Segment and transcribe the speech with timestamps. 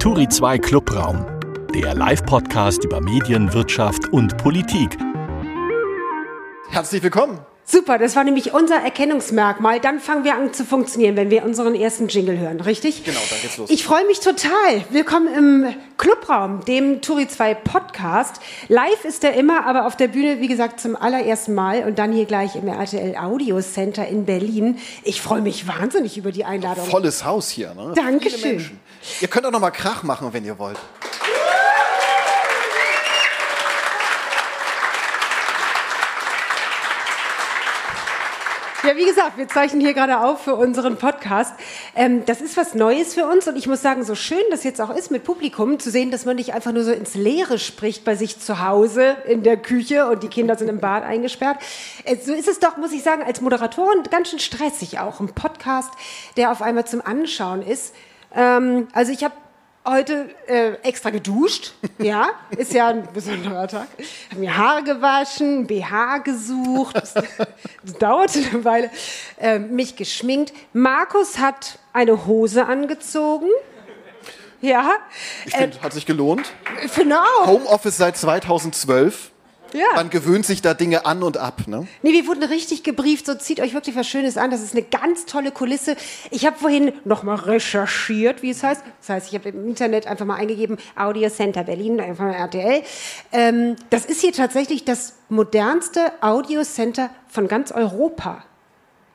[0.00, 1.26] Turi 2 Clubraum,
[1.74, 4.96] der Live-Podcast über Medien, Wirtschaft und Politik.
[6.70, 7.38] Herzlich willkommen.
[7.66, 9.78] Super, das war nämlich unser Erkennungsmerkmal.
[9.78, 13.04] Dann fangen wir an zu funktionieren, wenn wir unseren ersten Jingle hören, richtig?
[13.04, 13.68] Genau, dann geht's los.
[13.68, 14.50] Ich freue mich total.
[14.88, 18.40] Willkommen im Clubraum, dem Turi 2 Podcast.
[18.68, 22.10] Live ist er immer, aber auf der Bühne, wie gesagt, zum allerersten Mal und dann
[22.10, 24.78] hier gleich im RTL Audio Center in Berlin.
[25.04, 26.86] Ich freue mich wahnsinnig über die Einladung.
[26.86, 27.92] Volles Haus hier, ne?
[27.94, 28.80] Dankeschön.
[29.20, 30.78] Ihr könnt auch noch mal Krach machen, wenn ihr wollt.
[38.82, 41.52] Ja, wie gesagt, wir zeichnen hier gerade auf für unseren Podcast.
[41.94, 44.80] Ähm, das ist was Neues für uns und ich muss sagen, so schön das jetzt
[44.80, 48.06] auch ist mit Publikum, zu sehen, dass man nicht einfach nur so ins Leere spricht
[48.06, 51.58] bei sich zu Hause in der Küche und die Kinder sind im Bad eingesperrt.
[52.04, 55.20] Äh, so ist es doch, muss ich sagen, als Moderatorin ganz schön stressig auch.
[55.20, 55.90] Ein Podcast,
[56.38, 57.94] der auf einmal zum Anschauen ist.
[58.34, 59.34] Ähm, also ich habe
[59.86, 61.72] heute äh, extra geduscht.
[61.98, 63.88] Ja, ist ja ein besonderer Tag.
[64.30, 66.96] Habe mir Haare gewaschen, BH gesucht.
[66.96, 67.28] Das, das
[67.98, 68.90] dauerte eine Weile.
[69.38, 70.52] Äh, mich geschminkt.
[70.72, 73.48] Markus hat eine Hose angezogen.
[74.60, 74.90] Ja.
[75.46, 76.52] Ich finde, Äh, hat sich gelohnt.
[76.94, 77.24] Genau.
[77.46, 79.30] Homeoffice seit 2012.
[79.72, 79.86] Ja.
[79.94, 81.86] Man gewöhnt sich da Dinge an und ab, ne?
[82.02, 84.50] Nee, wir wurden richtig gebrieft, so zieht euch wirklich was Schönes an.
[84.50, 85.96] Das ist eine ganz tolle Kulisse.
[86.30, 88.82] Ich habe vorhin nochmal recherchiert, wie es heißt.
[89.00, 92.82] Das heißt, ich habe im Internet einfach mal eingegeben, Audio Center Berlin, einfach mal RTL.
[93.32, 98.44] Ähm, das ist hier tatsächlich das modernste Audio Center von ganz Europa.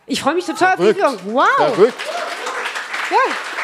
[0.07, 1.21] Ich freue mich total auf die Verrückt.
[1.25, 1.47] Wow.
[1.57, 2.01] Verrückt.
[3.11, 3.54] Ja.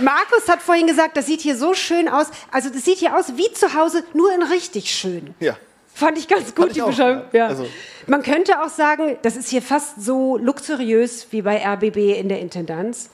[0.00, 2.28] Markus hat vorhin gesagt, das sieht hier so schön aus.
[2.52, 5.34] Also das sieht hier aus wie zu Hause, nur in richtig schön.
[5.40, 5.56] Ja.
[5.94, 7.24] Fand ich ganz gut, ich die auch, Beschreibung.
[7.32, 7.46] ja.
[7.48, 7.66] Also-
[8.06, 12.38] Man könnte auch sagen, das ist hier fast so luxuriös wie bei RBB in der
[12.40, 13.10] Intendanz.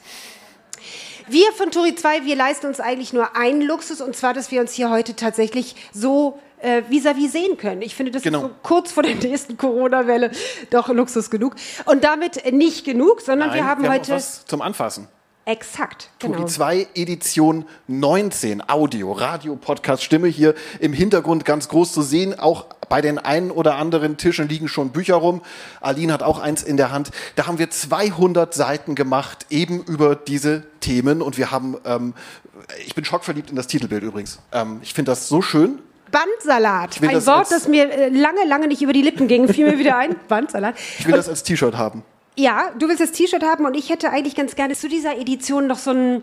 [1.26, 4.60] Wir von Turi 2, wir leisten uns eigentlich nur einen Luxus, und zwar, dass wir
[4.60, 7.80] uns hier heute tatsächlich so äh, vis-à-vis sehen können.
[7.80, 8.38] Ich finde, das Genau.
[8.38, 10.30] ist so kurz vor der nächsten Corona-Welle
[10.70, 11.54] doch Luxus genug.
[11.86, 14.12] Und damit nicht genug, sondern wir Nein, haben wir haben heute...
[14.12, 15.08] auch was zum Anfassen.
[15.44, 16.46] Exakt, Turi genau.
[16.46, 22.38] 2 Edition 19 Audio, Radio, Podcast, Stimme hier im Hintergrund ganz groß zu sehen.
[22.38, 25.42] Auch bei den einen oder anderen Tischen liegen schon Bücher rum.
[25.80, 27.10] Aline hat auch eins in der Hand.
[27.36, 31.22] Da haben wir 200 Seiten gemacht, eben über diese Themen.
[31.22, 32.14] Und wir haben, ähm,
[32.84, 34.38] ich bin schockverliebt in das Titelbild übrigens.
[34.52, 35.78] Ähm, ich finde das so schön.
[36.10, 39.68] Bandsalat, ein das Wort, das mir äh, lange, lange nicht über die Lippen ging, fiel
[39.68, 40.14] mir wieder ein.
[40.28, 40.76] Bandsalat.
[40.98, 42.04] Ich will das als T-Shirt haben.
[42.36, 45.68] Ja, du willst das T-Shirt haben und ich hätte eigentlich ganz gerne zu dieser Edition
[45.68, 46.22] noch so einen,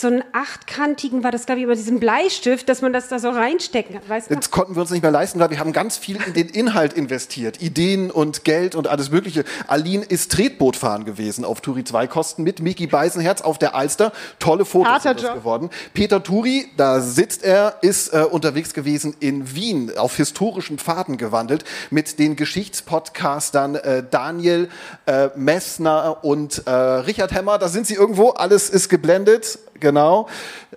[0.00, 3.30] so einen achtkantigen, war das glaube ich über diesen Bleistift, dass man das da so
[3.30, 4.34] reinstecken kann, weißt du?
[4.34, 6.92] Jetzt konnten wir uns nicht mehr leisten, weil wir haben ganz viel in den Inhalt
[6.92, 7.60] investiert.
[7.60, 9.44] Ideen und Geld und alles Mögliche.
[9.66, 14.12] Aline ist Tretbootfahren gewesen auf Turi 2 Kosten mit Miki Beisenherz auf der Alster.
[14.38, 15.70] Tolle Fotos Harter sind das geworden.
[15.94, 21.64] Peter Turi, da sitzt er, ist äh, unterwegs gewesen in Wien, auf historischen Pfaden gewandelt
[21.90, 24.68] mit den Geschichtspodcastern äh, Daniel
[25.06, 27.58] äh, Messner und äh, Richard Hemmer.
[27.58, 29.58] Da sind sie irgendwo, alles ist geblendet.
[29.80, 30.28] Genau.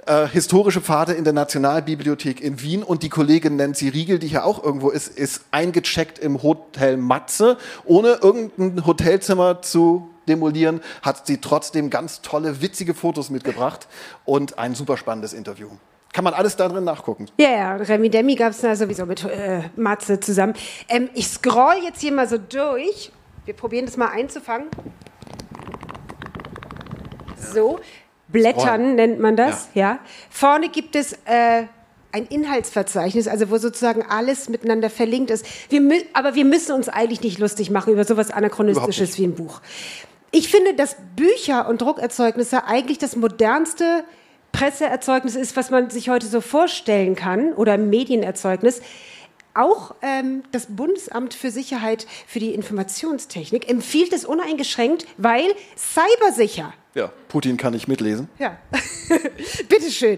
[0.06, 4.46] Äh, historische Pfade in der Nationalbibliothek in Wien und die Kollegin Nancy Riegel, die hier
[4.46, 11.38] auch irgendwo ist, ist eingecheckt im Hotel Matze, ohne irgendein Hotelzimmer zu demolieren, hat sie
[11.38, 13.88] trotzdem ganz tolle, witzige Fotos mitgebracht
[14.26, 15.70] und ein super spannendes Interview.
[16.14, 17.28] Kann man alles da drin nachgucken.
[17.40, 20.54] Ja, ja, Remi Demi gab es sowieso mit äh, Matze zusammen.
[20.90, 23.12] Ähm, ich scroll jetzt hier mal so durch.
[23.46, 24.68] Wir probieren das mal einzufangen.
[27.38, 27.80] So,
[28.31, 30.00] Blättern nennt man das, ja.
[30.30, 31.64] Vorne gibt es äh,
[32.12, 35.46] ein Inhaltsverzeichnis, also wo sozusagen alles miteinander verlinkt ist.
[35.69, 35.81] Wir
[36.14, 39.62] aber wir müssen uns eigentlich nicht lustig machen über sowas Anachronistisches wie ein Buch.
[40.31, 44.03] Ich finde, dass Bücher und Druckerzeugnisse eigentlich das modernste
[44.52, 48.81] Presseerzeugnis ist, was man sich heute so vorstellen kann, oder Medienerzeugnis.
[49.54, 55.44] Auch ähm, das Bundesamt für Sicherheit für die Informationstechnik empfiehlt es uneingeschränkt, weil
[55.76, 56.74] cybersicher.
[56.96, 58.30] Ja, Putin kann nicht mitlesen.
[58.40, 58.58] Ja,
[59.70, 60.18] bitteschön.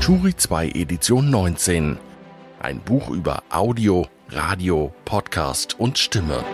[0.00, 1.98] Turi 2 Edition 19.
[2.60, 6.44] Ein Buch über Audio, Radio, Podcast und Stimme.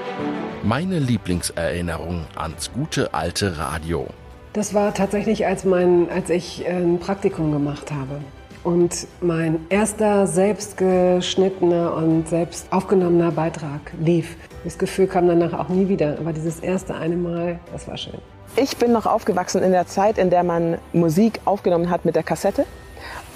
[0.65, 4.09] Meine Lieblingserinnerung ans gute alte Radio.
[4.53, 8.21] Das war tatsächlich, als, mein, als ich äh, ein Praktikum gemacht habe.
[8.67, 14.37] Und mein erster selbst geschnittener und selbst aufgenommener Beitrag lief.
[14.65, 16.17] Das Gefühl kam danach auch nie wieder.
[16.19, 18.19] Aber dieses erste eine Mal, das war schön.
[18.57, 22.25] Ich bin noch aufgewachsen in der Zeit, in der man Musik aufgenommen hat mit der
[22.25, 22.67] Kassette.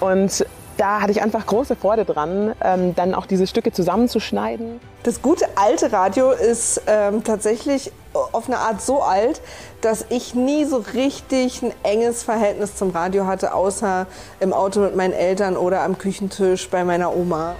[0.01, 0.45] Und
[0.75, 4.81] da hatte ich einfach große Freude dran, ähm, dann auch diese Stücke zusammenzuschneiden.
[5.03, 7.93] Das gute alte Radio ist ähm, tatsächlich
[8.31, 9.41] auf eine Art so alt,
[9.81, 14.07] dass ich nie so richtig ein enges Verhältnis zum Radio hatte, außer
[14.39, 17.55] im Auto mit meinen Eltern oder am Küchentisch bei meiner Oma.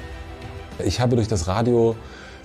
[0.83, 1.95] Ich habe durch das Radio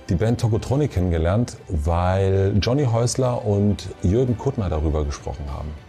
[0.09, 5.86] die Band Tokotronic kennengelernt, weil Johnny Häusler und Jürgen Kuttner darüber gesprochen haben.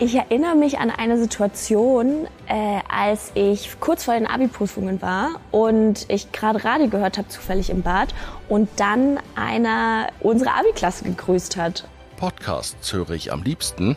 [0.00, 6.06] Ich erinnere mich an eine Situation, äh, als ich kurz vor den Abi-Prüfungen war und
[6.08, 8.14] ich gerade Radio gehört habe, zufällig im Bad,
[8.48, 11.88] und dann einer unsere Abi-Klasse gegrüßt hat.
[12.16, 13.96] Podcasts höre ich am liebsten.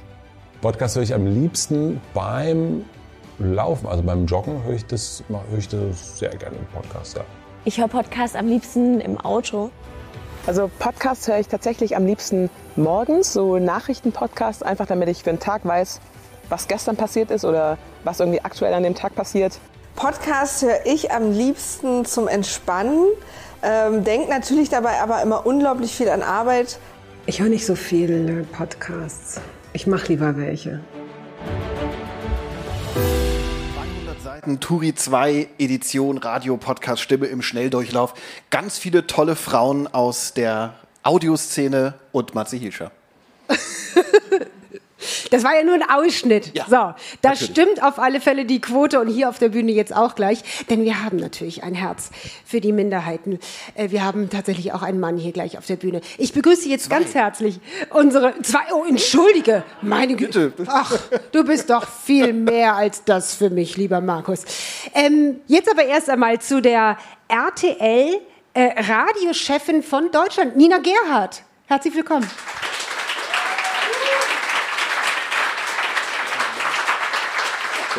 [0.62, 2.84] Podcast höre ich am liebsten beim
[3.38, 7.18] Laufen, also beim Joggen höre ich das, höre ich das sehr gerne im Podcast.
[7.18, 7.26] Ja.
[7.64, 9.70] Ich höre Podcasts am liebsten im Auto.
[10.48, 15.40] Also Podcasts höre ich tatsächlich am liebsten morgens, so Nachrichtenpodcasts, einfach damit ich für den
[15.40, 16.00] Tag weiß,
[16.50, 19.60] was gestern passiert ist oder was irgendwie aktuell an dem Tag passiert.
[19.96, 23.06] Podcasts höre ich am liebsten zum Entspannen.
[23.62, 26.80] Ähm, denk natürlich dabei aber immer unglaublich viel an Arbeit.
[27.28, 29.40] Ich höre nicht so viel Podcasts.
[29.74, 30.80] Ich mache lieber welche.
[34.42, 38.16] Seiten Turi 2 Edition Radio Podcast Stimme im Schnelldurchlauf.
[38.50, 40.74] Ganz viele tolle Frauen aus der
[41.04, 42.92] Audioszene und Matze Hilscher.
[45.32, 46.52] Das war ja nur ein Ausschnitt.
[46.56, 47.50] Ja, so, da natürlich.
[47.50, 50.84] stimmt auf alle Fälle die Quote und hier auf der Bühne jetzt auch gleich, denn
[50.84, 52.12] wir haben natürlich ein Herz
[52.46, 53.40] für die Minderheiten.
[53.76, 56.02] Äh, Wir haben tatsächlich auch einen Mann hier gleich auf der Bühne.
[56.18, 57.60] Ich begrüße jetzt ganz herzlich
[57.92, 58.60] unsere zwei.
[58.74, 60.54] Oh, entschuldige, meine Güte.
[60.68, 61.00] Ach,
[61.32, 64.44] du bist doch viel mehr als das für mich, lieber Markus.
[64.94, 66.98] Ähm, jetzt aber erst einmal zu der
[67.30, 68.20] RTL
[68.54, 71.44] äh, Radiochefin von Deutschland, Nina Gerhardt.
[71.68, 72.28] Herzlich willkommen.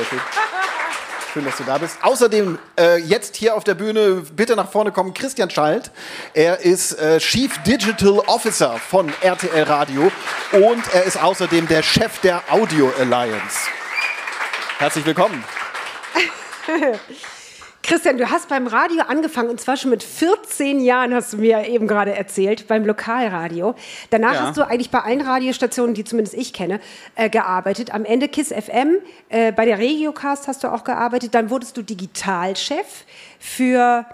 [0.03, 0.21] Sehr schön.
[1.33, 1.97] Schön, dass du da bist.
[2.03, 5.91] Außerdem äh, jetzt hier auf der Bühne bitte nach vorne kommen Christian Schalt.
[6.35, 10.11] Er ist äh, Chief Digital Officer von RTL Radio
[10.53, 13.69] und er ist außerdem der Chef der Audio Alliance.
[14.79, 15.43] Herzlich willkommen.
[17.83, 21.67] Christian, du hast beim Radio angefangen und zwar schon mit 14 Jahren, hast du mir
[21.67, 23.75] eben gerade erzählt, beim Lokalradio.
[24.11, 24.41] Danach Ja.
[24.43, 26.81] hast du eigentlich bei allen Radiostationen, die zumindest ich kenne,
[27.17, 27.93] äh, gearbeitet.
[27.93, 28.99] Am Ende KISS FM,
[29.31, 31.35] äh, bei der Regiocast hast du auch gearbeitet.
[31.35, 33.05] Dann wurdest du Digitalchef
[33.41, 34.07] für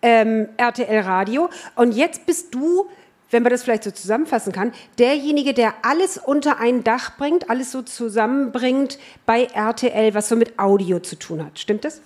[0.00, 1.50] ähm, RTL Radio.
[1.74, 2.88] Und jetzt bist du,
[3.30, 7.70] wenn man das vielleicht so zusammenfassen kann, derjenige, der alles unter ein Dach bringt, alles
[7.70, 11.58] so zusammenbringt bei RTL, was so mit Audio zu tun hat.
[11.58, 12.00] Stimmt das?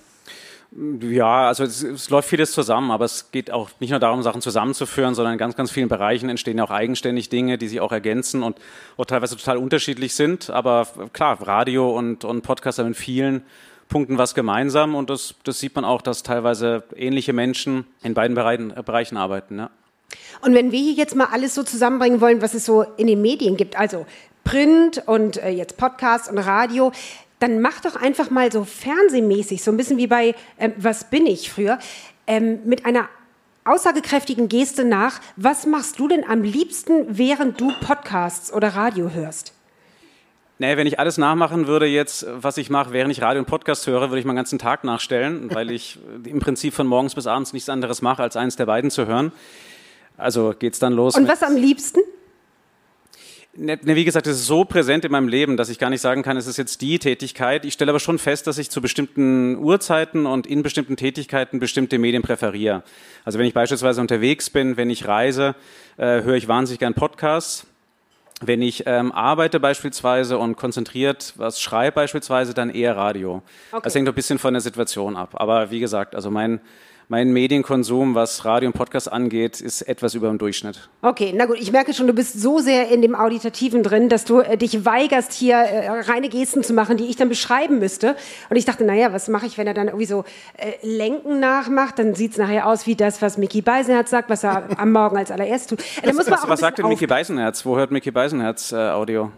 [1.01, 4.43] Ja, also es, es läuft vieles zusammen, aber es geht auch nicht nur darum, Sachen
[4.43, 7.93] zusammenzuführen, sondern in ganz, ganz vielen Bereichen entstehen ja auch eigenständig Dinge, die sich auch
[7.93, 8.59] ergänzen und
[8.97, 10.51] auch teilweise total unterschiedlich sind.
[10.51, 13.43] Aber klar, Radio und, und Podcast haben in vielen
[13.89, 18.35] Punkten was gemeinsam und das, das sieht man auch, dass teilweise ähnliche Menschen in beiden
[18.35, 19.59] Bereichen, äh, Bereichen arbeiten.
[19.59, 19.71] Ja.
[20.43, 23.23] Und wenn wir hier jetzt mal alles so zusammenbringen wollen, was es so in den
[23.23, 24.07] Medien gibt, also
[24.43, 26.93] Print und äh, jetzt Podcast und Radio,
[27.45, 31.27] dann mach doch einfach mal so fernsehmäßig, so ein bisschen wie bei ähm, Was bin
[31.27, 31.79] ich früher,
[32.27, 33.09] ähm, mit einer
[33.67, 39.53] aussagekräftigen Geste nach, was machst du denn am liebsten, während du Podcasts oder Radio hörst?
[40.59, 43.87] Nee, wenn ich alles nachmachen würde jetzt, was ich mache, während ich Radio und Podcast
[43.87, 47.53] höre, würde ich meinen ganzen Tag nachstellen, weil ich im Prinzip von morgens bis abends
[47.53, 49.33] nichts anderes mache, als eins der beiden zu hören.
[50.17, 51.15] Also geht's dann los.
[51.15, 52.01] Und was am liebsten?
[53.57, 56.01] Ne, ne, wie gesagt, es ist so präsent in meinem Leben, dass ich gar nicht
[56.01, 57.65] sagen kann, es ist jetzt die Tätigkeit.
[57.65, 61.99] Ich stelle aber schon fest, dass ich zu bestimmten Uhrzeiten und in bestimmten Tätigkeiten bestimmte
[61.99, 62.83] Medien präferiere.
[63.25, 65.55] Also wenn ich beispielsweise unterwegs bin, wenn ich reise,
[65.99, 67.67] äh, höre ich wahnsinnig gern Podcasts.
[68.41, 73.43] Wenn ich ähm, arbeite beispielsweise und konzentriert was schreibe beispielsweise, dann eher Radio.
[73.85, 75.31] Das hängt ein bisschen von der Situation ab.
[75.35, 76.61] Aber wie gesagt, also mein,
[77.09, 80.89] mein Medienkonsum, was Radio und Podcast angeht, ist etwas über dem Durchschnitt.
[81.03, 84.25] Okay, na gut, ich merke schon, du bist so sehr in dem Auditativen drin, dass
[84.25, 88.17] du äh, dich weigerst, hier äh, reine Gesten zu machen, die ich dann beschreiben müsste.
[88.49, 90.25] Und ich dachte, naja, was mache ich, wenn er dann irgendwie so
[90.57, 91.99] äh, Lenken nachmacht?
[91.99, 95.17] Dann sieht es nachher aus wie das, was Mickey Beisenherz sagt, was er am Morgen
[95.19, 95.81] als allererstes tut.
[96.03, 97.65] Äh, da muss man Was, was sagt denn Mickey Beisenherz?
[97.67, 99.25] Wo hört Mickey Beisenherz äh, Audio?
[99.25, 99.31] auf-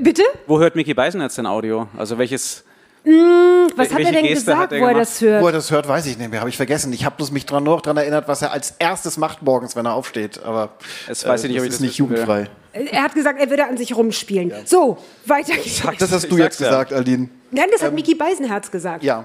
[0.00, 0.22] Bitte?
[0.46, 1.88] Wo hört Mickey Beisenherz denn Audio?
[1.96, 2.64] Also welches?
[3.04, 5.00] Was hat welche er denn Geste hat gesagt, er wo er gemacht?
[5.08, 5.42] das hört?
[5.42, 6.92] Wo er das hört, weiß ich nicht mehr, habe ich vergessen.
[6.92, 9.86] Ich habe bloß mich dran, noch daran erinnert, was er als erstes macht morgens, wenn
[9.86, 10.42] er aufsteht.
[10.42, 10.70] Aber
[11.08, 12.18] Das weiß ich nicht, ob ich ist das nicht wissen will.
[12.18, 12.50] jugendfrei.
[12.72, 14.52] Er hat gesagt, er würde an sich rumspielen.
[14.64, 15.82] So, weiter geht's.
[15.98, 16.68] Das hast du jetzt sag's ja.
[16.68, 17.30] gesagt, Aldin.
[17.50, 19.02] Nein, das hat Mickey Beisenherz gesagt.
[19.02, 19.24] Ja.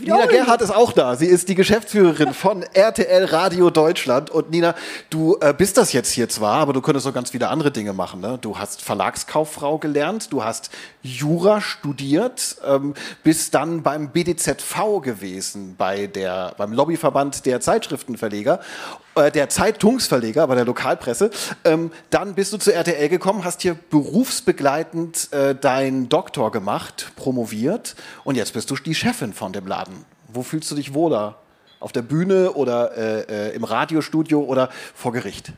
[0.00, 0.26] Nina.
[0.26, 1.16] Gerhardt ist auch da.
[1.16, 4.30] Sie ist die Geschäftsführerin von RTL Radio Deutschland.
[4.30, 4.74] Und Nina,
[5.10, 7.92] du äh, bist das jetzt hier zwar, aber du könntest noch ganz viele andere Dinge
[7.92, 8.20] machen.
[8.20, 8.38] Ne?
[8.40, 10.70] Du hast Verlagskauffrau gelernt, du hast
[11.02, 18.60] Jura studiert, ähm, bist dann beim BDZV gewesen, bei der, beim Lobbyverband der Zeitschriftenverleger
[19.16, 21.30] der Zeitungsverleger bei der Lokalpresse.
[21.64, 27.94] Ähm, dann bist du zu RTL gekommen, hast hier berufsbegleitend äh, deinen Doktor gemacht, promoviert
[28.24, 30.04] und jetzt bist du die Chefin von dem Laden.
[30.28, 31.36] Wo fühlst du dich wohler?
[31.80, 35.52] Auf der Bühne oder äh, äh im Radiostudio oder vor Gericht?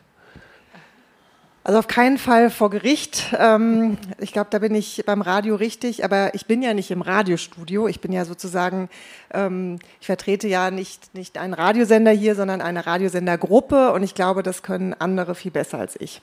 [1.67, 3.35] Also auf keinen Fall vor Gericht.
[3.39, 7.01] Ähm, ich glaube, da bin ich beim Radio richtig, aber ich bin ja nicht im
[7.01, 7.89] Radiostudio.
[7.89, 8.91] Ich bin ja sozusagen,
[9.33, 14.43] ähm, ich vertrete ja nicht, nicht einen Radiosender hier, sondern eine Radiosendergruppe und ich glaube,
[14.43, 16.21] das können andere viel besser als ich.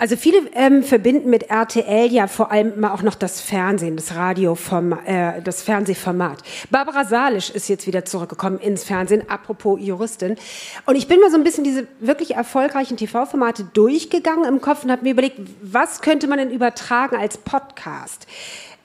[0.00, 4.14] Also viele ähm, verbinden mit RTL ja vor allem immer auch noch das Fernsehen, das
[4.14, 4.56] Radio,
[5.04, 6.38] äh, das Fernsehformat.
[6.70, 10.36] Barbara Salisch ist jetzt wieder zurückgekommen ins Fernsehen, apropos Juristin.
[10.86, 14.90] Und ich bin mal so ein bisschen diese wirklich erfolgreichen TV-Formate durchgegangen im Kopf und
[14.90, 18.26] habe mir überlegt, was könnte man denn übertragen als Podcast?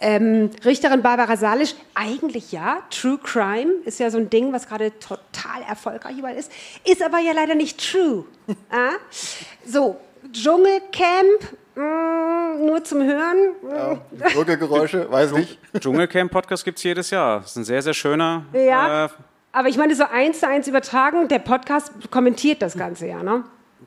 [0.02, 2.80] Ähm, Richterin Barbara Salisch, eigentlich ja.
[2.90, 6.52] True Crime ist ja so ein Ding, was gerade total erfolgreich überall ist.
[6.84, 8.26] Ist aber ja leider nicht true.
[8.70, 8.90] ah?
[9.66, 9.96] So,
[10.32, 13.38] Dschungelcamp, mm, nur zum Hören.
[13.70, 14.00] Ja,
[14.34, 15.60] Gurgelgeräusche, weiß nicht.
[15.80, 17.42] Dschungelcamp-Podcast gibt es jedes Jahr.
[17.42, 18.46] Das ist ein sehr, sehr schöner.
[18.54, 19.06] Ja.
[19.06, 19.10] Äh,
[19.52, 23.44] aber ich meine, so eins zu eins übertragen, der Podcast kommentiert das Ganze ja, ne?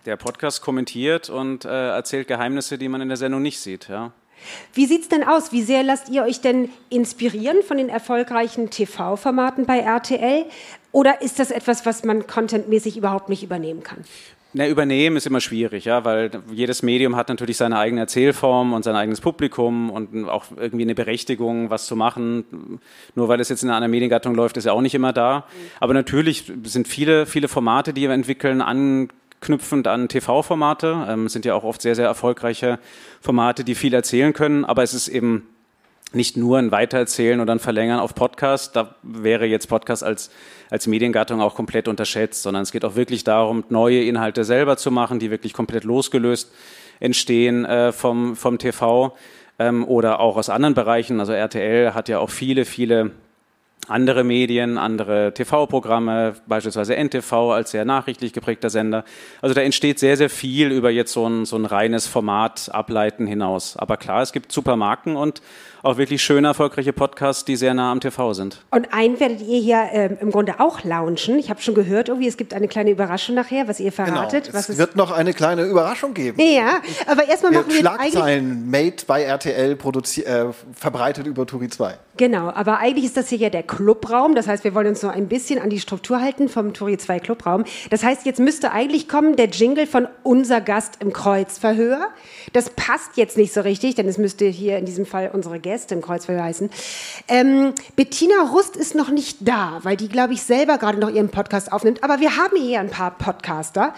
[0.07, 4.13] Der Podcast kommentiert und äh, erzählt Geheimnisse, die man in der Sendung nicht sieht, ja.
[4.73, 5.53] Wie sieht es denn aus?
[5.53, 10.47] Wie sehr lasst ihr euch denn inspirieren von den erfolgreichen TV-Formaten bei RTL?
[10.93, 14.05] Oder ist das etwas, was man contentmäßig überhaupt nicht übernehmen kann?
[14.55, 18.83] Na, übernehmen ist immer schwierig, ja, weil jedes Medium hat natürlich seine eigene Erzählform und
[18.83, 22.81] sein eigenes Publikum und auch irgendwie eine Berechtigung, was zu machen.
[23.15, 25.45] Nur weil es jetzt in einer Mediengattung läuft, ist ja auch nicht immer da.
[25.81, 31.07] Aber natürlich sind viele, viele Formate, die wir entwickeln, anknüpfend an TV-Formate.
[31.11, 32.79] Ähm, sind ja auch oft sehr, sehr erfolgreiche
[33.21, 34.65] Formate, die viel erzählen können.
[34.65, 35.47] Aber es ist eben
[36.13, 38.75] nicht nur ein Weitererzählen oder ein Verlängern auf Podcast.
[38.77, 40.31] Da wäre jetzt Podcast als,
[40.71, 44.91] als Mediengattung auch komplett unterschätzt, sondern es geht auch wirklich darum, neue Inhalte selber zu
[44.91, 46.53] machen, die wirklich komplett losgelöst
[47.01, 49.17] entstehen äh, vom, vom TV
[49.59, 51.21] ähm, oder auch aus anderen Bereichen.
[51.21, 53.13] Also RTL hat ja auch viele, viele
[53.89, 59.05] andere Medien, andere TV-Programme, beispielsweise NTV als sehr nachrichtlich geprägter Sender.
[59.41, 63.27] Also da entsteht sehr, sehr viel über jetzt so ein, so ein reines Format ableiten
[63.27, 63.77] hinaus.
[63.77, 65.41] Aber klar, es gibt super Marken und
[65.83, 68.65] auch wirklich schöne, erfolgreiche Podcasts, die sehr nah am TV sind.
[68.71, 71.39] Und einen werdet ihr hier ähm, im Grunde auch launchen.
[71.39, 74.45] Ich habe schon gehört, irgendwie, es gibt eine kleine Überraschung nachher, was ihr verratet.
[74.45, 74.59] Genau.
[74.59, 76.41] Was es wird noch eine kleine Überraschung geben.
[76.41, 81.99] Ja, aber erstmal machen wir Schlagzeilen made bei RTL äh, verbreitet über Turi 2.
[82.17, 84.35] Genau, aber eigentlich ist das hier ja der Clubraum.
[84.35, 87.21] Das heißt, wir wollen uns so ein bisschen an die Struktur halten vom Turi 2
[87.21, 87.65] Clubraum.
[87.91, 92.09] Das heißt, jetzt müsste eigentlich kommen der Jingle von unser Gast im Kreuzverhör.
[92.53, 95.95] Das passt jetzt nicht so richtig, denn es müsste hier in diesem Fall unsere Gäste
[95.95, 96.71] im Kreuzverhör heißen.
[97.29, 101.29] Ähm, Bettina Rust ist noch nicht da, weil die, glaube ich, selber gerade noch ihren
[101.29, 102.03] Podcast aufnimmt.
[102.03, 103.95] Aber wir haben hier ein paar Podcaster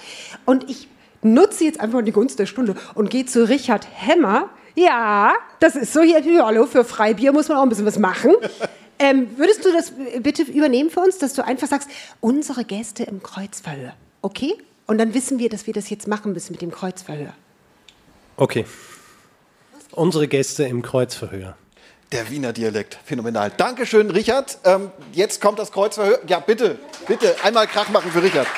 [0.46, 0.88] und ich
[1.22, 4.48] nutze jetzt einfach die Gunst der Stunde und gehe zu Richard Hemmer.
[4.74, 6.22] Ja, das ist so hier.
[6.44, 8.34] Hallo, für Freibier muss man auch ein bisschen was machen.
[9.02, 11.88] Ähm, würdest du das bitte übernehmen für uns, dass du einfach sagst,
[12.20, 14.52] unsere Gäste im Kreuzverhör, okay?
[14.86, 17.32] Und dann wissen wir, dass wir das jetzt machen müssen mit dem Kreuzverhör.
[18.36, 18.66] Okay.
[19.92, 21.56] Unsere Gäste im Kreuzverhör.
[22.12, 23.52] Der Wiener Dialekt, phänomenal.
[23.56, 24.58] Dankeschön, Richard.
[24.64, 26.18] Ähm, jetzt kommt das Kreuzverhör.
[26.26, 26.76] Ja, bitte,
[27.06, 28.48] bitte, einmal Krach machen für Richard.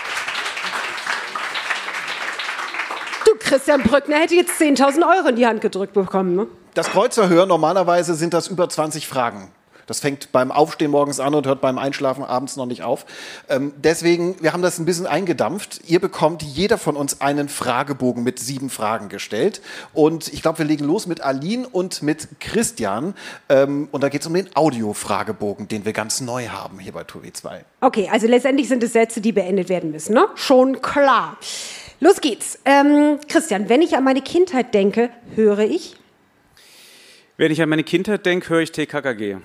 [3.27, 6.35] Du, Christian Brückner hätte jetzt 10.000 Euro in die Hand gedrückt bekommen.
[6.35, 6.47] Ne?
[6.73, 9.51] Das Kreuzverhör, normalerweise sind das über 20 Fragen.
[9.87, 13.07] Das fängt beim Aufstehen morgens an und hört beim Einschlafen abends noch nicht auf.
[13.49, 15.81] Ähm, deswegen, wir haben das ein bisschen eingedampft.
[15.87, 19.61] Ihr bekommt jeder von uns einen Fragebogen mit sieben Fragen gestellt.
[19.93, 23.15] Und ich glaube, wir legen los mit Aline und mit Christian.
[23.49, 27.05] Ähm, und da geht es um den Audio-Fragebogen, den wir ganz neu haben hier bei
[27.05, 27.65] Touri 2.
[27.81, 30.27] Okay, also letztendlich sind es Sätze, die beendet werden müssen, ne?
[30.35, 31.37] Schon klar.
[32.01, 32.59] Los geht's.
[32.65, 35.97] Ähm, Christian, wenn ich an meine Kindheit denke, höre ich?
[37.37, 39.37] Wenn ich an meine Kindheit denke, höre ich TKKG.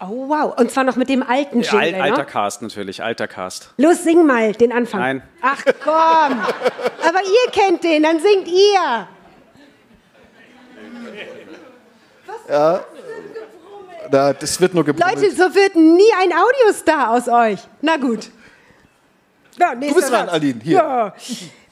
[0.00, 2.24] Oh wow, und zwar noch mit dem alten Jingle, Al Alter ne?
[2.26, 3.74] Cast natürlich, alter Cast.
[3.78, 5.00] Los, sing mal den Anfang.
[5.00, 5.22] Nein.
[5.42, 9.08] Ach komm, aber ihr kennt den, dann singt ihr.
[12.48, 12.84] Ja,
[14.10, 15.20] na, das wird nur gebrummelt.
[15.20, 17.60] Leute, so wird nie ein Audiostar aus euch.
[17.80, 18.30] Na gut.
[19.58, 20.76] Ja, du bist dran, Aline, hier.
[20.76, 21.14] Ja.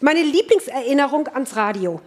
[0.00, 2.00] Meine Lieblingserinnerung ans Radio.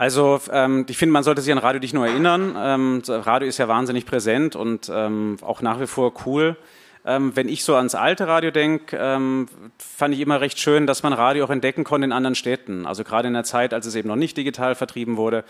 [0.00, 2.56] Also ähm, ich finde, man sollte sich an Radio nicht nur erinnern.
[2.56, 6.56] Ähm, Radio ist ja wahnsinnig präsent und ähm, auch nach wie vor cool.
[7.04, 11.02] Ähm, wenn ich so ans alte Radio denke, ähm, fand ich immer recht schön, dass
[11.02, 12.86] man Radio auch entdecken konnte in anderen Städten.
[12.86, 15.44] Also gerade in der Zeit, als es eben noch nicht digital vertrieben wurde,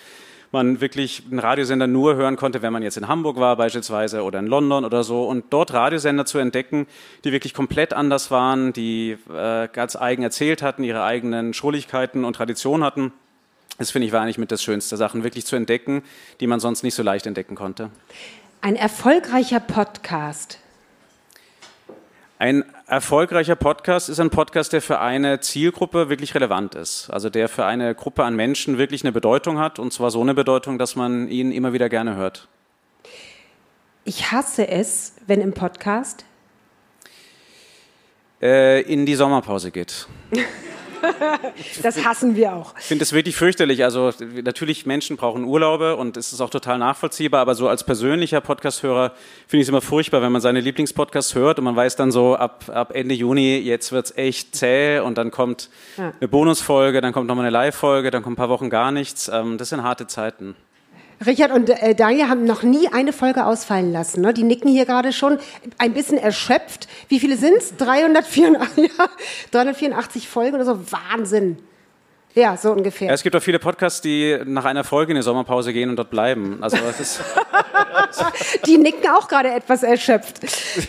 [0.50, 4.40] man wirklich einen Radiosender nur hören konnte, wenn man jetzt in Hamburg war beispielsweise oder
[4.40, 5.28] in London oder so.
[5.28, 6.88] Und dort Radiosender zu entdecken,
[7.22, 12.34] die wirklich komplett anders waren, die äh, ganz eigen erzählt hatten, ihre eigenen Schrulligkeiten und
[12.34, 13.12] Traditionen hatten.
[13.80, 16.02] Das finde ich war eigentlich mit das Schönste, Sachen wirklich zu entdecken,
[16.40, 17.90] die man sonst nicht so leicht entdecken konnte.
[18.60, 20.58] Ein erfolgreicher Podcast.
[22.38, 27.08] Ein erfolgreicher Podcast ist ein Podcast, der für eine Zielgruppe wirklich relevant ist.
[27.08, 29.78] Also der für eine Gruppe an Menschen wirklich eine Bedeutung hat.
[29.78, 32.48] Und zwar so eine Bedeutung, dass man ihn immer wieder gerne hört.
[34.04, 36.26] Ich hasse es, wenn im Podcast
[38.42, 40.06] äh, in die Sommerpause geht.
[41.82, 42.74] das hassen wir auch.
[42.78, 43.84] Ich finde es wirklich fürchterlich.
[43.84, 48.40] Also natürlich, Menschen brauchen Urlaube und es ist auch total nachvollziehbar, aber so als persönlicher
[48.40, 49.12] Podcast-Hörer
[49.46, 52.36] finde ich es immer furchtbar, wenn man seine Lieblingspodcasts hört und man weiß dann so,
[52.36, 56.12] ab, ab Ende Juni, jetzt wird es echt zäh und dann kommt ja.
[56.18, 59.28] eine Bonusfolge, dann kommt nochmal eine Live-Folge, dann kommen ein paar Wochen gar nichts.
[59.32, 60.54] Ähm, das sind harte Zeiten.
[61.24, 64.22] Richard und äh, Daniel haben noch nie eine Folge ausfallen lassen.
[64.22, 64.32] Ne?
[64.32, 65.38] Die nicken hier gerade schon
[65.78, 66.88] ein bisschen erschöpft.
[67.08, 67.76] Wie viele sind es?
[67.76, 69.08] 384, ja,
[69.50, 70.78] 384 Folgen oder so.
[70.90, 71.58] Wahnsinn.
[72.34, 73.08] Ja, so ungefähr.
[73.08, 75.96] Ja, es gibt auch viele Podcasts, die nach einer Folge in die Sommerpause gehen und
[75.96, 76.58] dort bleiben.
[76.60, 77.20] Also das ist
[78.66, 80.40] die nicken auch gerade etwas erschöpft.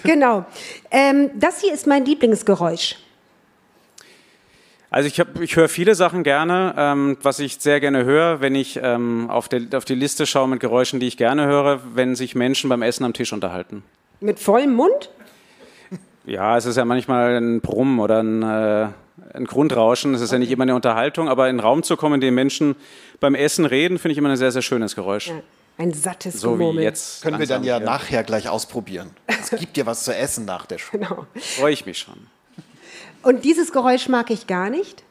[0.04, 0.46] Genau.
[0.92, 2.96] Ähm, das hier ist mein Lieblingsgeräusch.
[4.92, 6.76] Also ich, ich höre viele Sachen gerne.
[6.78, 10.50] Ähm, was ich sehr gerne höre, wenn ich ähm, auf, der, auf die Liste schaue
[10.50, 13.84] mit Geräuschen, die ich gerne höre, wenn sich Menschen beim Essen am Tisch unterhalten.
[14.20, 15.10] Mit vollem Mund?
[16.26, 18.90] Ja, es ist ja manchmal ein Brummen oder ein, äh,
[19.34, 20.14] ein Grundrauschen.
[20.14, 20.36] Es ist okay.
[20.36, 22.76] ja nicht immer eine Unterhaltung, aber in einen Raum zu kommen, in dem Menschen
[23.22, 25.28] beim Essen reden, finde ich immer ein sehr, sehr schönes Geräusch.
[25.28, 25.36] Ja.
[25.78, 26.82] Ein sattes so Gemurmel.
[26.82, 29.10] Wie jetzt Können wir dann ja, ja nachher gleich ausprobieren.
[29.26, 31.08] Es gibt dir was zu essen nach der Schule.
[31.10, 31.26] Genau.
[31.36, 32.28] Freue ich mich schon.
[33.24, 35.04] Und dieses Geräusch mag ich gar nicht.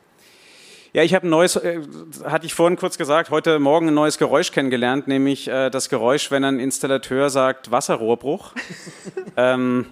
[0.92, 1.80] Ja, ich habe ein neues, äh,
[2.24, 6.32] hatte ich vorhin kurz gesagt, heute Morgen ein neues Geräusch kennengelernt, nämlich äh, das Geräusch,
[6.32, 8.54] wenn ein Installateur sagt Wasserrohrbruch.
[9.36, 9.86] ähm,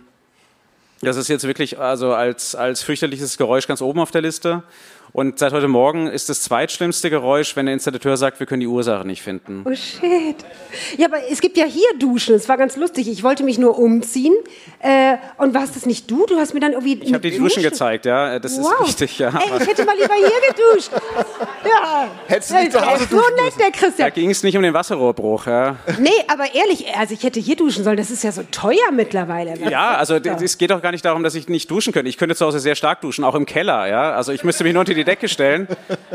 [1.01, 4.65] das ist jetzt wirklich also als, als fürchterliches Geräusch ganz oben auf der Liste.
[5.13, 8.67] Und seit heute Morgen ist das zweitschlimmste Geräusch, wenn der Installateur sagt, wir können die
[8.67, 9.65] Ursache nicht finden.
[9.65, 10.37] Oh shit.
[10.97, 12.35] Ja, aber es gibt ja hier Duschen.
[12.35, 13.09] Es war ganz lustig.
[13.09, 14.35] Ich wollte mich nur umziehen.
[14.81, 16.27] Äh, und warst das nicht du?
[16.27, 17.01] Du hast mir dann irgendwie.
[17.03, 18.39] Ich habe die Duschen gezeigt, ja.
[18.39, 18.81] Das wow.
[18.81, 19.29] ist richtig, ja.
[19.29, 20.91] Ey, ich hätte mal lieber hier geduscht.
[21.65, 22.09] Ja.
[22.27, 24.09] Hättest du nicht zu Hause duschen so nett, der Christian.
[24.09, 25.77] Da ging es nicht um den Wasserrohrbruch, ja.
[25.99, 27.97] Nee, aber ehrlich, also ich hätte hier duschen sollen.
[27.97, 29.59] Das ist ja so teuer mittlerweile.
[29.69, 32.09] Ja, also es geht auch gar nicht darum, dass ich nicht duschen könnte.
[32.09, 34.13] Ich könnte zu Hause sehr stark duschen, auch im Keller, ja.
[34.13, 35.69] Also ich müsste mich nur unter die Decke stellen.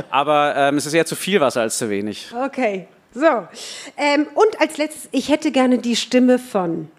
[0.09, 2.31] Aber ähm, es ist eher zu viel Wasser als zu wenig.
[2.45, 3.47] Okay, so.
[3.97, 6.89] Ähm, und als letztes, ich hätte gerne die Stimme von.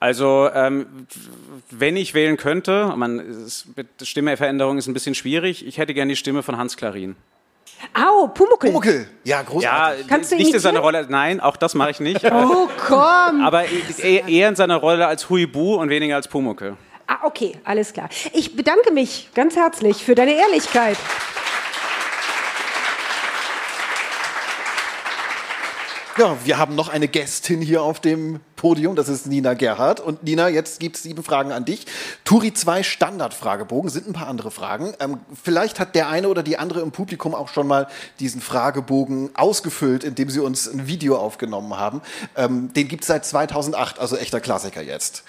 [0.00, 1.06] Also, ähm,
[1.70, 3.46] wenn ich wählen könnte, man,
[4.02, 7.14] Stimmeveränderung ist ein bisschen schwierig, ich hätte gerne die Stimme von Hans Klarin.
[7.94, 8.70] Au, Pumuckel.
[8.70, 10.00] Pumuckel, ja, großartig.
[10.02, 12.24] Ja, Kannst du nicht in seiner Rolle, nein, auch das mache ich nicht.
[12.24, 13.44] oh, komm.
[13.44, 13.64] Aber
[14.02, 16.76] eher in seiner Rolle als Huibu und weniger als Pumuckel.
[17.12, 18.08] Ah, okay, alles klar.
[18.32, 20.96] Ich bedanke mich ganz herzlich für deine Ehrlichkeit.
[26.16, 30.00] Ja, wir haben noch eine Gästin hier auf dem Podium, das ist Nina Gerhardt.
[30.00, 31.84] Und Nina, jetzt gibt es sieben Fragen an dich.
[32.24, 34.94] Turi 2 Standardfragebogen, sind ein paar andere Fragen.
[34.98, 37.88] Ähm, vielleicht hat der eine oder die andere im Publikum auch schon mal
[38.20, 42.00] diesen Fragebogen ausgefüllt, indem sie uns ein Video aufgenommen haben.
[42.36, 45.24] Ähm, den gibt es seit 2008, also echter Klassiker jetzt.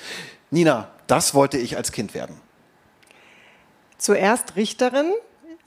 [0.49, 2.35] Nina, das wollte ich als Kind werden.
[3.97, 5.11] Zuerst Richterin,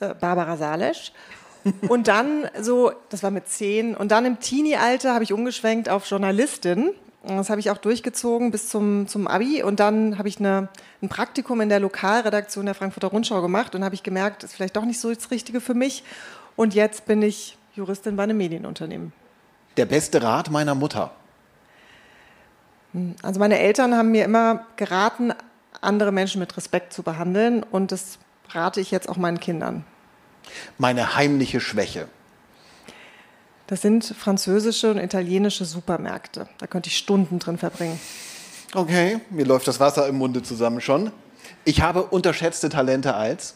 [0.01, 1.13] äh, Barbara Salesch.
[1.89, 6.09] Und dann so, das war mit zehn, und dann im Teenie-Alter habe ich umgeschwenkt auf
[6.09, 6.91] Journalistin.
[7.27, 9.65] Das habe ich auch durchgezogen bis zum, zum Abi.
[9.65, 10.69] Und dann habe ich eine,
[11.03, 14.57] ein Praktikum in der Lokalredaktion der Frankfurter Rundschau gemacht und habe ich gemerkt, das ist
[14.57, 16.05] vielleicht doch nicht so das Richtige für mich.
[16.55, 19.13] Und jetzt bin ich Juristin bei einem Medienunternehmen.
[19.77, 21.11] Der beste Rat meiner Mutter.
[23.23, 25.33] Also meine Eltern haben mir immer geraten,
[25.81, 28.19] andere Menschen mit Respekt zu behandeln und das
[28.51, 29.85] rate ich jetzt auch meinen Kindern.
[30.79, 32.09] Meine heimliche Schwäche.
[33.67, 36.47] Das sind französische und italienische Supermärkte.
[36.59, 38.01] Da könnte ich Stunden drin verbringen.
[38.75, 41.11] Okay, mir läuft das Wasser im Munde zusammen schon.
[41.65, 43.55] Ich habe unterschätzte Talente als?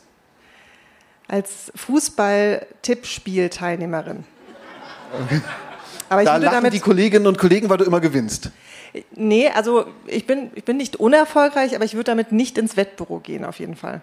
[1.29, 4.25] Als Fußball-Tippspiel-Teilnehmerin.
[5.25, 5.41] Okay.
[6.09, 8.51] Aber ich da lachen damit die Kolleginnen und Kollegen, weil du immer gewinnst.
[9.15, 13.19] Nee, also ich bin, ich bin nicht unerfolgreich, aber ich würde damit nicht ins Wettbüro
[13.19, 14.01] gehen, auf jeden Fall.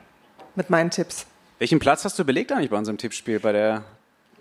[0.56, 1.26] Mit meinen Tipps.
[1.60, 3.40] Welchen Platz hast du belegt eigentlich bei unserem Tippspiel?
[3.40, 3.84] Bei der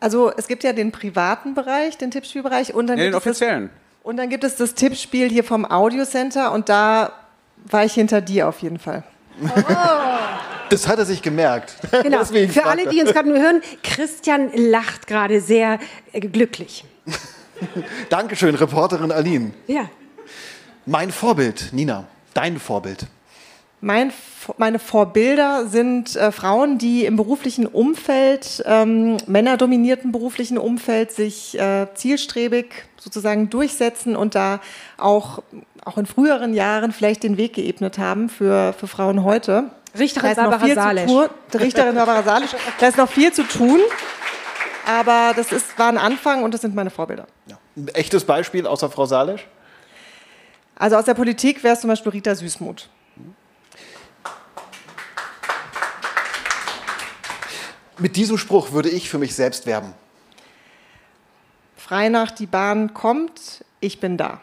[0.00, 3.62] also es gibt ja den privaten Bereich, den Tippspielbereich und dann, nee, gibt den offiziellen.
[3.64, 7.12] Das, und dann gibt es das Tippspiel hier vom Audio Center und da
[7.64, 9.02] war ich hinter dir auf jeden Fall.
[10.68, 11.76] Das hat er sich gemerkt.
[12.02, 12.18] Genau.
[12.20, 15.78] Deswegen Für alle, die uns gerade nur hören, Christian lacht gerade sehr
[16.12, 16.84] äh, glücklich.
[18.08, 19.52] Dankeschön, Reporterin Aline.
[19.66, 19.88] Ja.
[20.86, 22.04] Mein Vorbild, Nina.
[22.32, 23.06] Dein Vorbild.
[23.80, 24.12] Mein,
[24.56, 31.88] meine Vorbilder sind äh, Frauen, die im beruflichen Umfeld, ähm, männerdominierten beruflichen Umfeld, sich äh,
[31.94, 32.66] zielstrebig
[32.98, 34.60] sozusagen durchsetzen und da
[34.96, 35.42] auch,
[35.84, 39.70] auch in früheren Jahren vielleicht den Weg geebnet haben für, für Frauen heute.
[39.98, 41.10] Richterin Barbara Salisch.
[41.52, 42.50] Richterin Barbara Salisch.
[42.78, 43.80] Da ist noch viel zu tun.
[44.86, 47.26] Aber das ist, war ein Anfang und das sind meine Vorbilder.
[47.76, 49.48] Ein echtes Beispiel außer Frau Salisch?
[50.76, 52.88] Also aus der Politik wäre es zum Beispiel Rita Süßmuth.
[57.98, 59.94] Mit diesem Spruch würde ich für mich selbst werben.
[61.76, 64.40] Frei nach die Bahn kommt, ich bin da.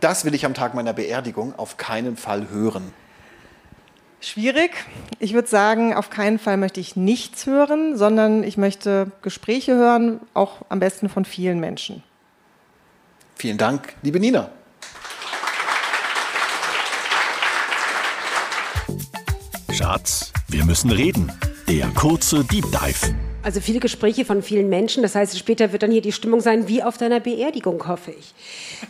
[0.00, 2.92] Das will ich am Tag meiner Beerdigung auf keinen Fall hören.
[4.20, 4.72] Schwierig.
[5.18, 10.20] Ich würde sagen, auf keinen Fall möchte ich nichts hören, sondern ich möchte Gespräche hören,
[10.34, 12.02] auch am besten von vielen Menschen.
[13.36, 14.50] Vielen Dank, liebe Nina.
[19.72, 21.32] Schatz, wir müssen reden.
[21.68, 23.31] Der kurze Deep Dive.
[23.44, 25.02] Also viele Gespräche von vielen Menschen.
[25.02, 28.32] Das heißt, später wird dann hier die Stimmung sein, wie auf deiner Beerdigung, hoffe ich.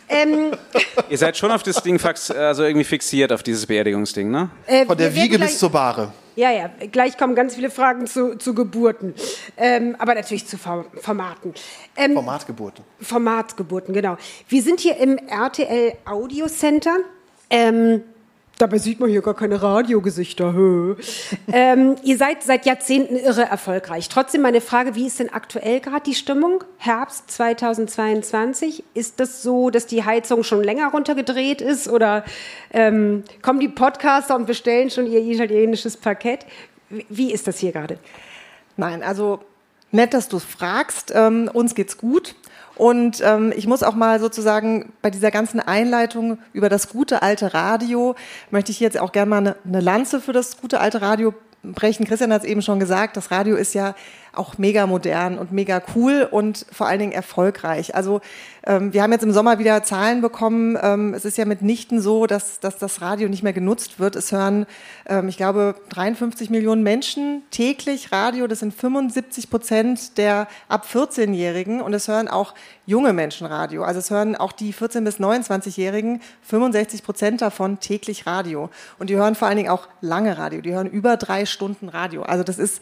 [0.09, 0.51] Ähm,
[1.09, 4.49] Ihr seid schon auf das Ding fax, also irgendwie fixiert, auf dieses Beerdigungsding, ne?
[4.67, 6.13] äh, Von der Wiege gleich- bis zur Bahre.
[6.35, 9.13] Ja, ja, gleich kommen ganz viele Fragen zu, zu Geburten.
[9.55, 11.53] Ähm, aber natürlich zu Form- Formaten.
[11.95, 12.83] Ähm, Formatgeburten.
[13.01, 14.17] Formatgeburten, genau.
[14.49, 16.97] Wir sind hier im RTL Audio Center.
[17.51, 18.01] Ähm,
[18.57, 20.95] dabei sieht man hier gar keine Radiogesichter.
[21.51, 24.09] Ähm, ihr seid seit Jahrzehnten irre erfolgreich.
[24.09, 26.63] Trotzdem meine Frage, wie ist denn aktuell gerade die Stimmung?
[26.77, 28.83] Herbst 2022.
[28.93, 31.87] Ist das so, dass die Heizung schon länger runtergedreht ist?
[31.87, 32.23] Oder
[32.71, 36.45] ähm, kommen die Podcaster und bestellen schon ihr italienisches Parkett?
[36.89, 37.97] Wie- ist das hier gerade?
[38.77, 39.39] Nein, also
[39.91, 41.11] nett, dass du fragst.
[41.15, 42.35] Ähm, uns geht's gut.
[42.75, 47.53] Und ähm, ich muss auch mal sozusagen bei dieser ganzen Einleitung über das gute alte
[47.53, 48.15] Radio,
[48.49, 51.33] möchte ich jetzt auch gerne mal eine, eine Lanze für das gute alte Radio
[51.63, 52.05] brechen.
[52.05, 53.95] Christian hat es eben schon gesagt, das Radio ist ja
[54.33, 57.95] auch mega modern und mega cool und vor allen Dingen erfolgreich.
[57.95, 58.21] Also
[58.65, 60.77] ähm, wir haben jetzt im Sommer wieder Zahlen bekommen.
[60.81, 64.15] Ähm, es ist ja mitnichten so, dass, dass das Radio nicht mehr genutzt wird.
[64.15, 64.65] Es hören,
[65.07, 68.47] ähm, ich glaube, 53 Millionen Menschen täglich Radio.
[68.47, 72.53] Das sind 75 Prozent der ab 14-Jährigen und es hören auch
[72.85, 73.83] junge Menschen Radio.
[73.83, 78.69] Also es hören auch die 14- bis 29-Jährigen 65 Prozent davon täglich Radio.
[78.97, 80.61] Und die hören vor allen Dingen auch lange Radio.
[80.61, 82.23] Die hören über drei Stunden Radio.
[82.23, 82.81] Also das ist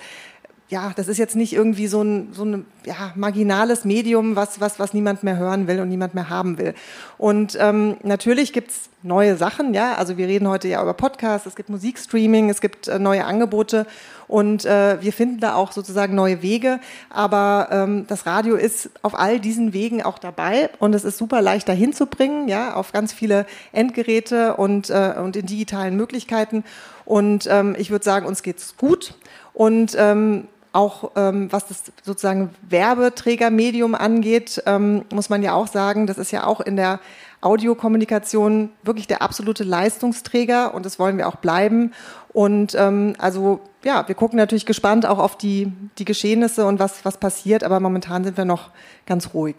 [0.71, 4.79] ja, das ist jetzt nicht irgendwie so ein, so ein ja, marginales Medium, was, was,
[4.79, 6.73] was niemand mehr hören will und niemand mehr haben will.
[7.17, 9.95] Und ähm, natürlich gibt's neue Sachen, ja.
[9.95, 13.85] Also wir reden heute ja über Podcasts, es gibt Musikstreaming, es gibt äh, neue Angebote
[14.29, 16.79] und äh, wir finden da auch sozusagen neue Wege.
[17.09, 21.41] Aber ähm, das Radio ist auf all diesen Wegen auch dabei und es ist super
[21.41, 26.63] leicht dahin zu bringen, ja, auf ganz viele Endgeräte und, äh, und in digitalen Möglichkeiten.
[27.03, 29.15] Und ähm, ich würde sagen, uns geht's gut.
[29.53, 36.07] Und ähm, auch ähm, was das sozusagen Werbeträgermedium angeht, ähm, muss man ja auch sagen,
[36.07, 36.99] das ist ja auch in der
[37.41, 41.93] Audiokommunikation wirklich der absolute Leistungsträger und das wollen wir auch bleiben.
[42.31, 47.03] Und ähm, also ja, wir gucken natürlich gespannt auch auf die, die Geschehnisse und was,
[47.03, 48.69] was passiert, aber momentan sind wir noch
[49.07, 49.55] ganz ruhig.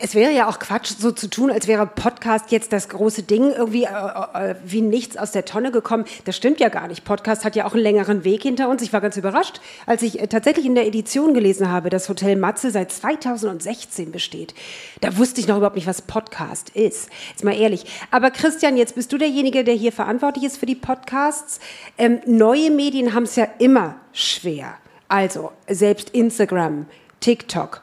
[0.00, 3.52] Es wäre ja auch Quatsch, so zu tun, als wäre Podcast jetzt das große Ding,
[3.52, 6.04] irgendwie äh, äh, wie nichts aus der Tonne gekommen.
[6.24, 7.04] Das stimmt ja gar nicht.
[7.04, 8.82] Podcast hat ja auch einen längeren Weg hinter uns.
[8.82, 12.36] Ich war ganz überrascht, als ich äh, tatsächlich in der Edition gelesen habe, dass Hotel
[12.36, 14.54] Matze seit 2016 besteht.
[15.00, 17.08] Da wusste ich noch überhaupt nicht, was Podcast ist.
[17.30, 17.86] Jetzt mal ehrlich.
[18.10, 21.60] Aber Christian, jetzt bist du derjenige, der hier verantwortlich ist für die Podcasts.
[21.96, 24.78] Ähm, neue Medien haben es ja immer schwer.
[25.08, 26.86] Also selbst Instagram,
[27.20, 27.82] TikTok,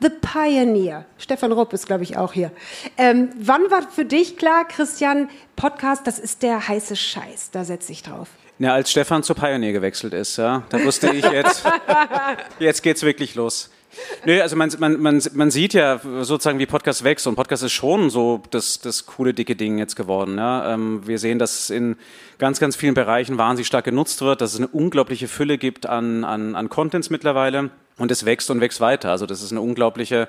[0.00, 1.04] The Pioneer.
[1.18, 2.50] Stefan Rupp ist, glaube ich, auch hier.
[2.98, 7.92] Ähm, wann war für dich klar, Christian, Podcast, das ist der heiße Scheiß, da setze
[7.92, 8.28] ich drauf?
[8.58, 11.64] Ja, als Stefan zu Pioneer gewechselt ist, ja, da wusste ich jetzt,
[12.58, 13.70] jetzt geht's wirklich los.
[14.24, 17.72] Nö, also man, man, man, man sieht ja sozusagen, wie Podcast wächst und Podcast ist
[17.72, 20.36] schon so das, das coole, dicke Ding jetzt geworden.
[20.38, 20.74] Ja.
[20.74, 21.96] Ähm, wir sehen, dass es in
[22.38, 26.24] ganz, ganz vielen Bereichen wahnsinnig stark genutzt wird, dass es eine unglaubliche Fülle gibt an,
[26.24, 29.10] an, an Contents mittlerweile und es wächst und wächst weiter.
[29.10, 30.28] Also das ist eine unglaubliche,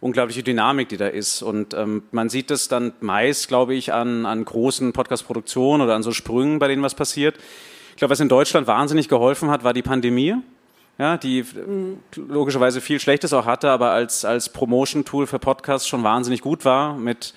[0.00, 1.42] unglaubliche Dynamik, die da ist.
[1.42, 6.02] Und ähm, man sieht es dann meist, glaube ich, an, an großen Podcast-Produktionen oder an
[6.02, 7.36] so Sprüngen, bei denen was passiert.
[7.90, 10.34] Ich glaube, was in Deutschland wahnsinnig geholfen hat, war die Pandemie
[10.98, 11.44] ja, die
[12.16, 16.96] logischerweise viel Schlechtes auch hatte, aber als, als Promotion-Tool für Podcasts schon wahnsinnig gut war
[16.96, 17.34] mit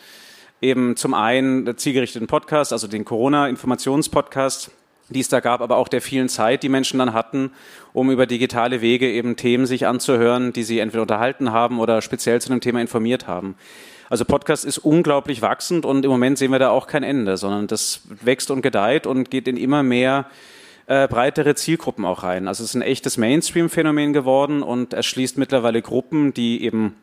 [0.60, 4.72] Eben zum einen zielgerichteten Podcast, also den Corona-Informationspodcast,
[5.10, 7.52] die es da gab, aber auch der vielen Zeit, die Menschen dann hatten,
[7.94, 12.42] um über digitale Wege eben Themen sich anzuhören, die sie entweder unterhalten haben oder speziell
[12.42, 13.56] zu einem Thema informiert haben.
[14.10, 17.68] Also Podcast ist unglaublich wachsend und im Moment sehen wir da auch kein Ende, sondern
[17.68, 20.26] das wächst und gedeiht und geht in immer mehr
[20.88, 22.48] äh, breitere Zielgruppen auch rein.
[22.48, 26.96] Also es ist ein echtes Mainstream-Phänomen geworden und erschließt mittlerweile Gruppen, die eben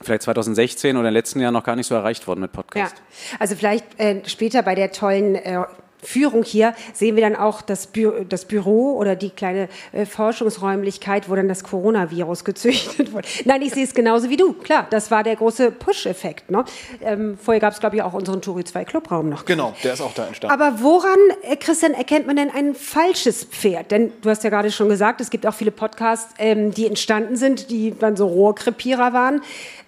[0.00, 2.96] vielleicht 2016 oder im letzten Jahr noch gar nicht so erreicht wurden mit Podcast.
[2.96, 5.62] Ja, also vielleicht äh, später bei der tollen äh,
[6.04, 11.28] Führung hier sehen wir dann auch das, Bü das Büro oder die kleine äh, Forschungsräumlichkeit,
[11.28, 13.26] wo dann das Coronavirus gezüchtet wurde.
[13.44, 14.52] Nein, ich sehe es genauso wie du.
[14.52, 16.50] Klar, das war der große Push-Effekt.
[16.50, 16.64] Ne?
[17.02, 19.44] Ähm, vorher gab es, glaube ich, auch unseren Turi 2 Clubraum noch.
[19.44, 20.54] Genau, der ist auch da entstanden.
[20.54, 23.90] Aber woran, äh, Christian, erkennt man denn ein falsches Pferd?
[23.90, 27.36] Denn du hast ja gerade schon gesagt, es gibt auch viele Podcasts, ähm, die entstanden
[27.36, 29.42] sind, die dann so Rohrkrepierer waren.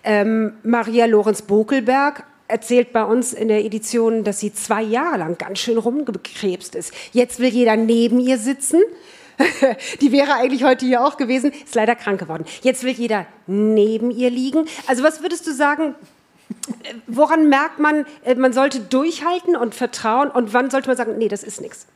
[0.05, 5.39] Ähm, Maria Lorenz Bokelberg erzählt bei uns in der Edition, dass sie zwei Jahre lang
[5.39, 6.93] ganz schön rumgekrebst ist.
[7.13, 8.83] Jetzt will jeder neben ihr sitzen.
[10.01, 12.45] Die wäre eigentlich heute hier auch gewesen, ist leider krank geworden.
[12.63, 14.67] Jetzt will jeder neben ihr liegen.
[14.87, 15.95] Also was würdest du sagen,
[17.07, 21.29] woran merkt man, äh, man sollte durchhalten und vertrauen und wann sollte man sagen, nee,
[21.29, 21.87] das ist nichts?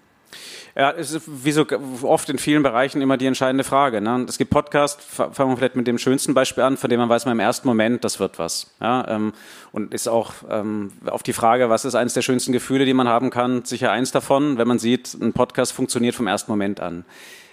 [0.77, 1.67] Ja, es ist wie so
[2.03, 4.01] oft in vielen Bereichen immer die entscheidende Frage.
[4.01, 4.25] Ne?
[4.29, 7.25] Es gibt Podcasts, fangen wir vielleicht mit dem schönsten Beispiel an, von dem man weiß
[7.25, 8.73] man im ersten Moment, das wird was.
[8.81, 9.07] Ja?
[9.09, 9.33] Ähm,
[9.73, 13.09] und ist auch ähm, auf die Frage, was ist eines der schönsten Gefühle, die man
[13.09, 17.05] haben kann, sicher eins davon, wenn man sieht, ein Podcast funktioniert vom ersten Moment an.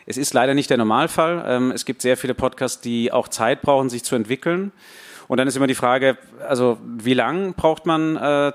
[0.05, 1.43] Es ist leider nicht der Normalfall.
[1.47, 4.71] Ähm, es gibt sehr viele Podcasts, die auch Zeit brauchen, sich zu entwickeln.
[5.27, 8.53] Und dann ist immer die Frage, also wie lang braucht man äh,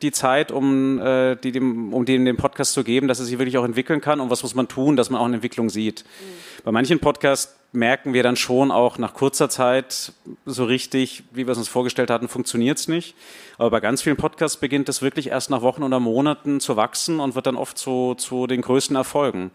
[0.00, 3.38] die Zeit, um, äh, die dem, um dem den Podcast zu geben, dass er sich
[3.38, 6.04] wirklich auch entwickeln kann und was muss man tun, dass man auch eine Entwicklung sieht.
[6.04, 6.62] Mhm.
[6.64, 10.12] Bei manchen Podcasts merken wir dann schon auch nach kurzer Zeit
[10.46, 13.16] so richtig, wie wir es uns vorgestellt hatten, funktioniert es nicht.
[13.58, 17.18] Aber bei ganz vielen Podcasts beginnt es wirklich erst nach Wochen oder Monaten zu wachsen
[17.18, 19.50] und wird dann oft zu, zu den größten Erfolgen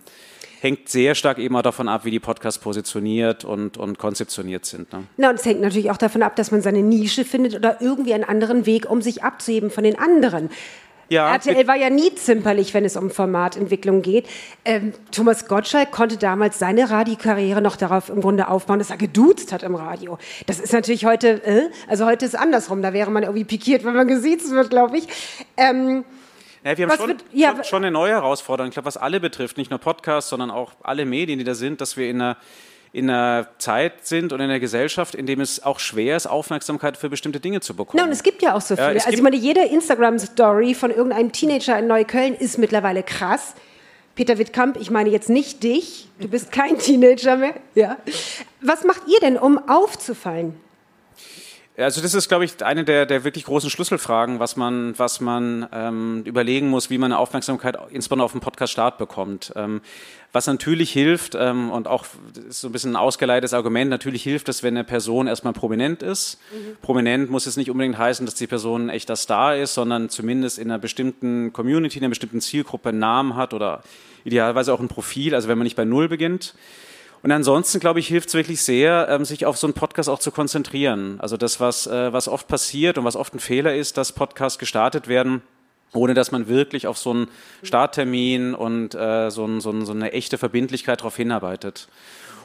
[0.61, 4.91] hängt sehr stark eben auch davon ab, wie die Podcasts positioniert und, und konzeptioniert sind.
[4.93, 5.03] Ne?
[5.17, 8.13] Na, und es hängt natürlich auch davon ab, dass man seine Nische findet oder irgendwie
[8.13, 10.49] einen anderen Weg, um sich abzuheben von den anderen.
[11.09, 14.27] Ja, RTL war ja nie zimperlich, wenn es um Formatentwicklung geht.
[14.63, 19.51] Ähm, Thomas Gottschalk konnte damals seine Radiokarriere noch darauf im Grunde aufbauen, dass er geduzt
[19.51, 20.19] hat im Radio.
[20.45, 22.83] Das ist natürlich heute, äh, also heute ist andersrum.
[22.83, 25.07] Da wäre man irgendwie pikiert, wenn man gesiezt wird, glaube ich.
[25.57, 26.05] Ähm,
[26.63, 29.57] ja, wir haben schon, wird, ja, schon, eine neue Herausforderung, ich glaube, was alle betrifft,
[29.57, 32.37] nicht nur Podcasts, sondern auch alle Medien, die da sind, dass wir in einer,
[32.91, 36.97] in einer Zeit sind und in einer Gesellschaft, in dem es auch schwer ist, Aufmerksamkeit
[36.97, 37.99] für bestimmte Dinge zu bekommen.
[37.99, 38.95] Ja, und es gibt ja auch so viele.
[38.95, 43.53] Ja, also ich meine, jede Instagram-Story von irgendeinem Teenager in Neukölln ist mittlerweile krass.
[44.15, 47.53] Peter Wittkamp, ich meine jetzt nicht dich, du bist kein Teenager mehr.
[47.75, 47.97] Ja.
[48.59, 50.59] Was macht ihr denn, um aufzufallen?
[51.79, 55.67] Also das ist, glaube ich, eine der, der wirklich großen Schlüsselfragen, was man, was man
[55.71, 59.53] ähm, überlegen muss, wie man eine Aufmerksamkeit insbesondere auf dem Podcast Start bekommt.
[59.55, 59.81] Ähm,
[60.31, 62.05] was natürlich hilft ähm, und auch
[62.49, 66.39] so ein bisschen ein ausgeleitetes Argument, natürlich hilft es, wenn eine Person erstmal prominent ist.
[66.51, 66.77] Mhm.
[66.81, 70.59] Prominent muss es nicht unbedingt heißen, dass die Person ein echter Star ist, sondern zumindest
[70.59, 73.81] in einer bestimmten Community, in einer bestimmten Zielgruppe einen Namen hat oder
[74.23, 76.53] idealerweise auch ein Profil, also wenn man nicht bei Null beginnt.
[77.21, 80.19] Und ansonsten, glaube ich, hilft es wirklich sehr, ähm, sich auf so einen Podcast auch
[80.19, 81.19] zu konzentrieren.
[81.19, 84.57] Also das, was, äh, was oft passiert und was oft ein Fehler ist, dass Podcasts
[84.57, 85.41] gestartet werden,
[85.93, 87.27] ohne dass man wirklich auf so einen
[87.63, 91.89] Starttermin und äh, so, ein, so, ein, so eine echte Verbindlichkeit darauf hinarbeitet.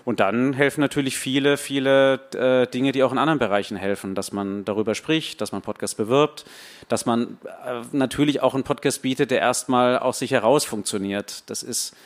[0.05, 4.33] Und dann helfen natürlich viele, viele äh, Dinge, die auch in anderen Bereichen helfen, dass
[4.33, 6.45] man darüber spricht, dass man Podcasts bewirbt,
[6.89, 11.49] dass man äh, natürlich auch einen Podcast bietet, der erstmal aus sich heraus funktioniert.
[11.49, 11.97] Das ist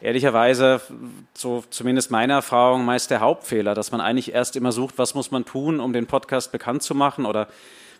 [0.00, 0.80] ehrlicherweise,
[1.34, 5.30] so zumindest meine Erfahrung, meist der Hauptfehler, dass man eigentlich erst immer sucht, was muss
[5.30, 7.48] man tun, um den Podcast bekannt zu machen oder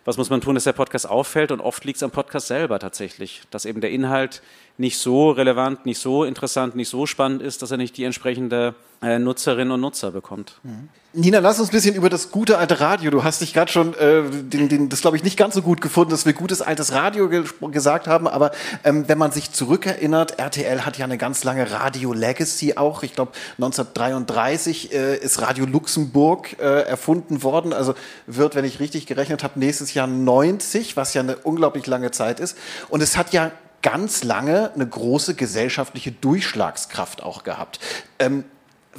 [0.05, 1.51] was muss man tun, dass der Podcast auffällt.
[1.51, 4.41] Und oft liegt es am Podcast selber tatsächlich, dass eben der Inhalt
[4.77, 8.75] nicht so relevant, nicht so interessant, nicht so spannend ist, dass er nicht die entsprechende
[9.01, 10.59] Nutzerinnen und Nutzer bekommt.
[10.63, 10.89] Mhm.
[11.11, 13.09] Nina, lass uns ein bisschen über das gute alte Radio.
[13.09, 15.81] Du hast dich gerade schon, äh, den, den, das glaube ich nicht ganz so gut
[15.81, 18.51] gefunden, dass wir gutes altes Radio ge gesagt haben, aber
[18.83, 23.01] ähm, wenn man sich zurückerinnert, RTL hat ja eine ganz lange Radio Legacy auch.
[23.01, 27.73] Ich glaube 1933 äh, ist Radio Luxemburg äh, erfunden worden.
[27.73, 27.95] Also
[28.27, 32.39] wird, wenn ich richtig gerechnet habe, nächstes Jahr 90, was ja eine unglaublich lange Zeit
[32.39, 32.55] ist.
[32.89, 37.79] Und es hat ja ganz lange eine große gesellschaftliche Durchschlagskraft auch gehabt.
[38.19, 38.43] Ähm,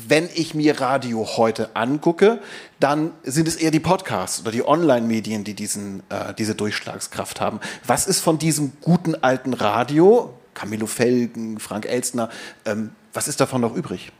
[0.08, 2.40] wenn ich mir Radio heute angucke,
[2.78, 7.60] dann sind es eher die Podcasts oder die Online-Medien, die diesen, äh, diese Durchschlagskraft haben.
[7.86, 12.30] Was ist von diesem guten alten Radio, Camillo Felgen, Frank Elstner,
[12.64, 14.12] ähm, was ist davon noch übrig?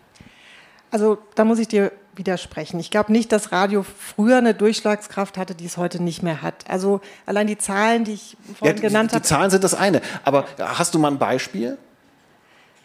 [0.91, 2.81] Also da muss ich dir widersprechen.
[2.81, 6.69] Ich glaube nicht, dass Radio früher eine Durchschlagskraft hatte, die es heute nicht mehr hat.
[6.69, 9.23] Also allein die Zahlen, die ich vorhin Ja, genannt habe.
[9.23, 10.03] die Zahlen sind das eine.
[10.25, 11.79] Aber hast du mal ein Beispiel?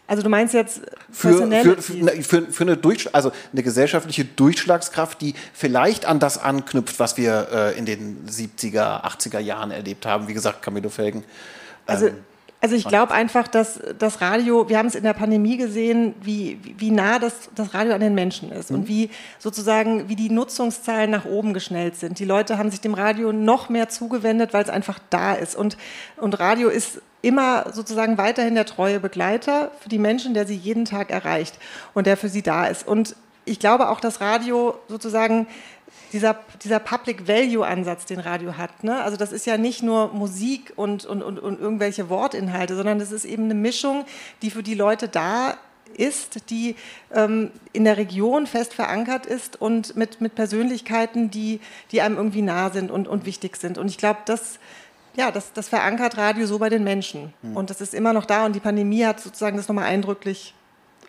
[0.08, 1.76] Also du meinst jetzt für, für,
[2.22, 7.48] für, für, eine, Durch, also eine gesellschaftliche Durchschlagskraft, die vielleicht an das anknüpft, was wir
[7.52, 10.28] äh, in den 70er, 80er Jahren erlebt haben.
[10.28, 11.24] Wie gesagt, Camillo Felgen.
[11.86, 12.22] Also, Ähm, also
[12.62, 16.90] ich glaube einfach, dass das Radio, wir haben es in der Pandemie gesehen, wie, wie
[16.90, 18.76] nah das, das Radio an den Menschen ist Mhm.
[18.78, 22.18] und wie sozusagen, wie die Nutzungszahlen nach oben geschnellt sind.
[22.18, 25.54] Die Leute haben sich dem Radio noch mehr zugewendet, weil es einfach da ist.
[25.54, 25.76] Und,
[26.16, 30.84] und Radio ist immer sozusagen weiterhin der treue Begleiter für die Menschen, der sie jeden
[30.84, 31.58] Tag erreicht
[31.94, 32.86] und der für sie da ist.
[32.86, 35.46] Und ich glaube auch, dass Radio sozusagen
[36.12, 39.02] dieser, dieser Public Value Ansatz, den Radio hat, ne?
[39.02, 43.12] also das ist ja nicht nur Musik und, und, und, und irgendwelche Wortinhalte, sondern das
[43.12, 44.04] ist eben eine Mischung,
[44.42, 45.56] die für die Leute da
[45.94, 46.76] ist, die
[47.14, 51.60] ähm, in der Region fest verankert ist und mit, mit Persönlichkeiten, die,
[51.92, 53.78] die einem irgendwie nah sind und, und wichtig sind.
[53.78, 54.58] Und ich glaube, das,
[55.16, 57.32] ja, das, das verankert Radio so bei den Menschen.
[57.54, 60.54] Und das ist immer noch da und die Pandemie hat sozusagen das nochmal eindrücklich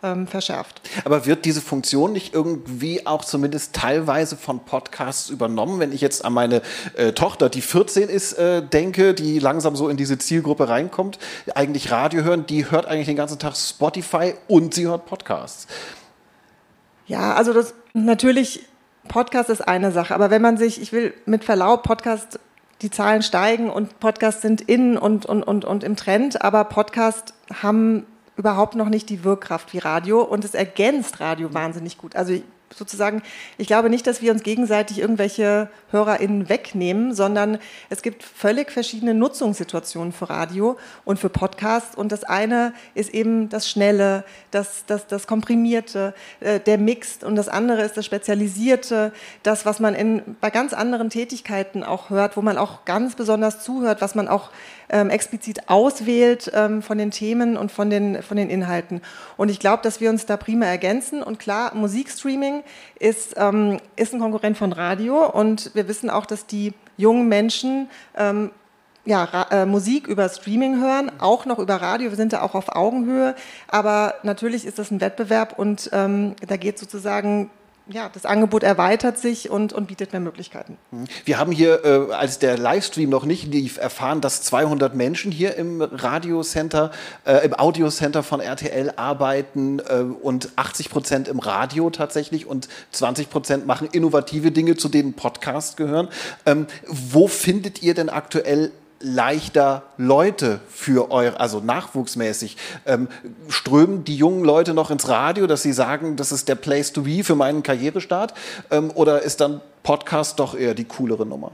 [0.02, 0.80] ähm, verschärft.
[1.04, 5.80] Aber wird diese Funktion nicht irgendwie auch zumindest teilweise von Podcasts übernommen?
[5.80, 6.62] Wenn ich jetzt an meine
[6.94, 11.18] äh, Tochter, die 14 ist, äh, denke, die langsam so in diese Zielgruppe reinkommt,
[11.54, 15.66] eigentlich Radio hören, die hört eigentlich den ganzen Tag Spotify und sie hört Podcasts.
[17.06, 18.66] Ja, also das natürlich,
[19.08, 22.38] Podcast ist eine Sache, aber wenn man sich, ich will mit Verlaub, Podcast,
[22.82, 27.32] die Zahlen steigen und Podcasts sind in und, und, und, und im Trend, aber Podcasts
[27.62, 28.06] haben
[28.38, 32.16] überhaupt noch nicht die Wirkkraft wie Radio und es ergänzt Radio wahnsinnig gut.
[32.16, 32.40] Also
[32.76, 33.22] sozusagen,
[33.56, 39.14] ich glaube nicht, dass wir uns gegenseitig irgendwelche HörerInnen wegnehmen, sondern es gibt völlig verschiedene
[39.14, 41.96] Nutzungssituationen für Radio und für Podcasts.
[41.96, 47.36] Und das eine ist eben das Schnelle, das, das, das Komprimierte, äh, der Mixed und
[47.36, 52.36] das andere ist das Spezialisierte, das, was man in, bei ganz anderen Tätigkeiten auch hört,
[52.36, 54.50] wo man auch ganz besonders zuhört, was man auch
[54.88, 59.00] ähm, explizit auswählt ähm, von den Themen und von den, von den Inhalten.
[59.36, 61.22] Und ich glaube, dass wir uns da prima ergänzen.
[61.22, 62.62] Und klar, Musikstreaming
[62.98, 65.28] ist, ähm, ist ein Konkurrent von Radio.
[65.28, 68.50] Und wir wissen auch, dass die jungen Menschen ähm,
[69.04, 72.10] ja, äh, Musik über Streaming hören, auch noch über Radio.
[72.10, 73.34] Wir sind da auch auf Augenhöhe.
[73.66, 77.50] Aber natürlich ist das ein Wettbewerb und ähm, da geht sozusagen
[77.90, 80.76] ja, das Angebot erweitert sich und, und bietet mehr Möglichkeiten.
[81.24, 85.56] Wir haben hier, äh, als der Livestream noch nicht lief, erfahren, dass 200 Menschen hier
[85.56, 86.90] im Radiocenter,
[87.24, 93.30] äh, im Audiocenter von RTL arbeiten äh, und 80 Prozent im Radio tatsächlich und 20
[93.30, 96.08] Prozent machen innovative Dinge, zu denen Podcasts gehören.
[96.44, 98.70] Ähm, wo findet ihr denn aktuell
[99.00, 102.56] leichter Leute für eure, also nachwuchsmäßig.
[102.86, 103.08] Ähm,
[103.48, 107.02] strömen die jungen Leute noch ins Radio, dass sie sagen, das ist der Place to
[107.02, 108.34] be für meinen Karrierestart?
[108.70, 111.52] Ähm, oder ist dann Podcast doch eher die coolere Nummer?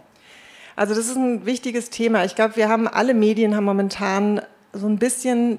[0.77, 2.25] Also das ist ein wichtiges Thema.
[2.25, 4.41] Ich glaube, wir haben alle Medien haben momentan
[4.73, 5.59] so ein bisschen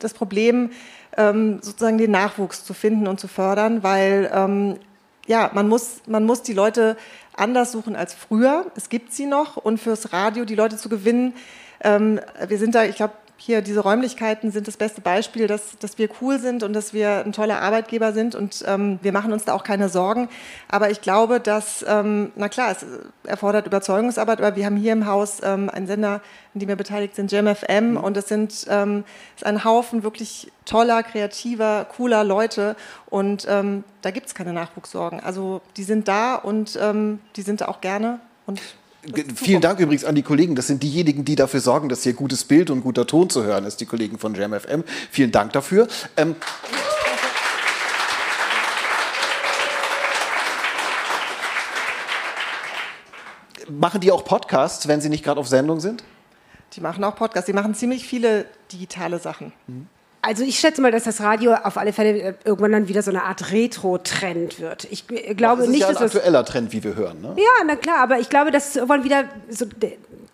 [0.00, 0.70] das Problem,
[1.16, 4.78] ähm, sozusagen den Nachwuchs zu finden und zu fördern, weil ähm,
[5.26, 6.96] ja, man muss, man muss die Leute
[7.34, 8.66] anders suchen als früher.
[8.76, 11.34] Es gibt sie noch und fürs Radio die Leute zu gewinnen.
[11.82, 15.98] Ähm, wir sind da, ich glaube, hier diese Räumlichkeiten sind das beste Beispiel, dass, dass
[15.98, 19.44] wir cool sind und dass wir ein toller Arbeitgeber sind und ähm, wir machen uns
[19.44, 20.28] da auch keine Sorgen.
[20.68, 22.86] Aber ich glaube, dass, ähm, na klar, es
[23.24, 26.20] erfordert Überzeugungsarbeit, aber wir haben hier im Haus ähm, einen Sender,
[26.54, 29.02] an dem wir beteiligt sind, JamFM und es sind ähm,
[29.34, 32.76] ist ein Haufen wirklich toller, kreativer, cooler Leute
[33.10, 35.18] und ähm, da gibt es keine Nachwuchssorgen.
[35.18, 38.60] Also die sind da und ähm, die sind da auch gerne und
[39.34, 40.54] Vielen Dank übrigens an die Kollegen.
[40.54, 43.64] Das sind diejenigen, die dafür sorgen, dass hier gutes Bild und guter Ton zu hören
[43.64, 44.84] ist, die Kollegen von JamFM.
[45.10, 45.88] Vielen Dank dafür.
[46.16, 46.36] Ähm,
[53.68, 56.04] machen die auch Podcasts, wenn sie nicht gerade auf Sendung sind?
[56.74, 57.46] die machen auch Podcasts.
[57.46, 59.52] Die machen ziemlich viele digitale Sachen.
[60.24, 63.10] Also ich schätze mal, dass das Radio auf alle Fälle äh, irgendwann dann wieder so
[63.10, 64.86] eine Art Retro-Trend wird.
[64.90, 67.20] Ich äh, glaube das ist nicht, ja ein dass das aktueller Trend, wie wir hören.
[67.20, 67.34] Ne?
[67.36, 69.66] Ja, na klar, aber ich glaube, dass es irgendwann wieder so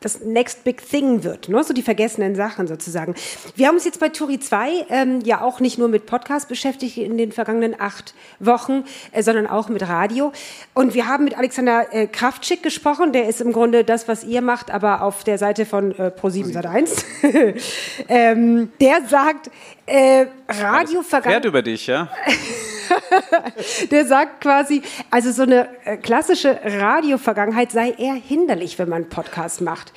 [0.01, 1.63] das Next Big Thing wird, ne?
[1.65, 3.15] so die vergessenen Sachen sozusagen.
[3.57, 6.97] Wir haben uns jetzt bei Turi 2 ähm, ja auch nicht nur mit Podcast beschäftigt
[6.97, 10.33] in den vergangenen acht Wochen, äh, sondern auch mit Radio.
[10.75, 14.41] Und wir haben mit Alexander äh, Kraftschick gesprochen, der ist im Grunde das, was ihr
[14.41, 17.55] macht, aber auf der Seite von äh, Pro7 Sat1.
[18.09, 19.51] ähm, der sagt,
[19.87, 22.09] äh, Radio Fährt über dich, ja?
[23.91, 29.11] der sagt quasi, also so eine äh, klassische Radio-Vergangenheit sei eher hinderlich, wenn man einen
[29.11, 29.93] Podcast macht.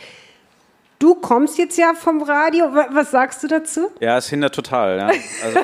[0.99, 2.65] Du kommst jetzt ja vom Radio.
[2.91, 3.89] Was sagst du dazu?
[3.99, 4.99] Ja, es hindert total.
[4.99, 5.07] Ja.
[5.07, 5.59] Also,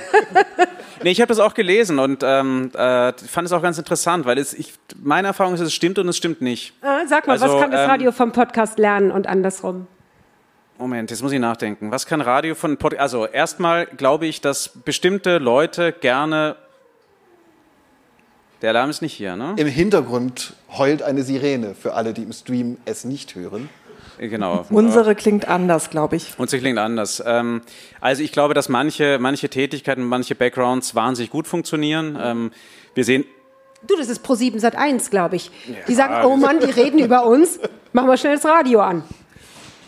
[1.03, 4.39] nee, ich habe das auch gelesen und ähm, äh, fand es auch ganz interessant, weil
[4.39, 6.73] es, ich, meine Erfahrung ist, es stimmt und es stimmt nicht.
[6.81, 9.85] Äh, sag mal, Also, was kann das ähm, Radio vom Podcast lernen und andersrum?
[10.79, 11.91] Moment, jetzt muss ich nachdenken.
[11.91, 16.55] Was kann Radio von Pod Also erstmal glaube ich, dass bestimmte Leute gerne.
[18.61, 19.53] Der Alarm ist nicht hier, ne?
[19.57, 23.69] Im Hintergrund heult eine Sirene für alle, die im Stream es nicht hören.
[24.19, 24.65] Genau.
[24.71, 26.33] Unsere klingt anders, glaube ich.
[26.37, 27.21] Unsere klingt anders.
[27.23, 27.61] Ähm,
[28.01, 32.17] also ich glaube, dass manche, manche Tätigkeiten, manche Backgrounds wahnsinnig gut funktionieren.
[32.19, 32.51] Ähm,
[32.95, 33.25] wir sehen,
[33.85, 35.51] Du, das ist Pro7 Sat 1, glaube ich.
[35.87, 37.59] Die sagen, oh Mann, die reden über uns.
[37.93, 39.03] Machen wir schnell das Radio an.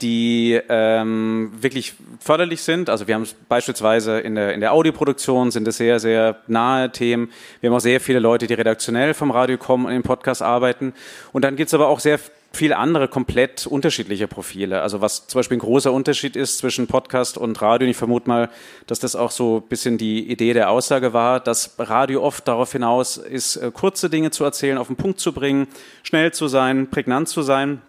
[0.02, 2.90] Die ähm, wirklich förderlich sind.
[2.90, 7.30] Also wir haben beispielsweise in der, in der Audioproduktion sind es sehr, sehr nahe Themen.
[7.62, 10.94] Wir haben auch sehr viele Leute, die redaktionell vom Radio kommen und im Podcast arbeiten.
[11.34, 12.20] Und dann gibt's aber auch sehr
[12.52, 14.82] viele andere komplett unterschiedliche Profile.
[14.82, 17.86] Also was zum Beispiel ein großer Unterschied ist zwischen Podcast und Radio.
[17.86, 18.50] Und ich vermute mal,
[18.88, 22.72] dass das auch so ein bisschen die Idee der Aussage war, dass Radio oft darauf
[22.72, 25.68] hinaus ist, äh, kurze Dinge zu erzählen, auf den Punkt zu bringen,
[26.04, 27.82] schnell zu sein, prägnant zu sein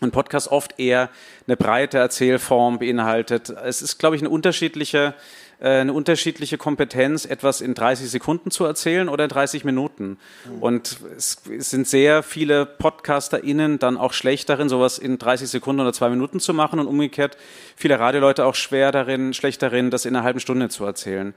[0.00, 1.08] ein Podcast oft eher
[1.46, 3.48] eine breite Erzählform beinhaltet.
[3.48, 5.14] Es ist, glaube ich, eine unterschiedliche,
[5.58, 10.18] äh, eine unterschiedliche Kompetenz, etwas in 30 Sekunden zu erzählen oder in 30 Minuten.
[10.60, 15.94] Und es, sind sehr viele PodcasterInnen dann auch schlecht darin, sowas in 30 Sekunden oder
[15.94, 17.38] zwei Minuten zu machen und umgekehrt
[17.74, 21.32] viele Radioleute auch schwer darin, schlecht darin, das in einer halben Stunde zu erzählen.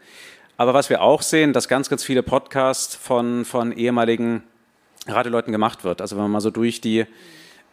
[0.57, 4.43] Aber was wir auch sehen, dass ganz, ganz viele Podcasts von, von ehemaligen
[5.07, 6.01] Radioleuten gemacht wird.
[6.01, 7.05] Also wenn man mal so durch die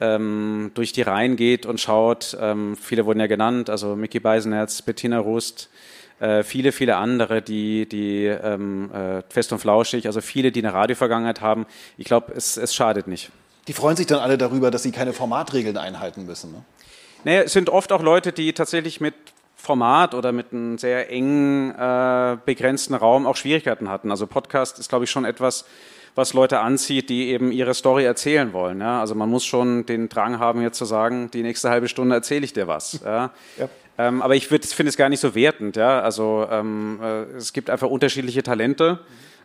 [0.00, 4.82] ähm, durch die Reihen geht und schaut, ähm, viele wurden ja genannt, also Mickey Beisenherz,
[4.82, 5.70] Bettina Rust,
[6.20, 10.72] äh, viele, viele andere, die, die ähm, äh, fest und flauschig, also viele, die eine
[10.72, 11.66] Radiovergangenheit haben.
[11.98, 13.30] Ich glaube, es, es schadet nicht.
[13.68, 16.52] Die freuen sich dann alle darüber, dass sie keine Formatregeln einhalten müssen.
[16.52, 16.64] Ne?
[17.24, 19.14] Naja, es sind oft auch Leute, die tatsächlich mit
[19.56, 24.10] Format oder mit einem sehr engen, äh, begrenzten Raum auch Schwierigkeiten hatten.
[24.10, 25.64] Also Podcast ist, glaube ich, schon etwas,
[26.16, 28.80] was Leute anzieht, die eben ihre Story erzählen wollen.
[28.80, 29.00] Ja?
[29.00, 32.44] Also man muss schon den Drang haben, jetzt zu sagen, die nächste halbe Stunde erzähle
[32.44, 33.00] ich dir was.
[33.04, 33.30] Ja?
[33.58, 33.68] Ja.
[33.98, 35.76] Ähm, aber ich finde es gar nicht so wertend.
[35.76, 36.00] Ja?
[36.00, 39.00] Also ähm, äh, es gibt einfach unterschiedliche Talente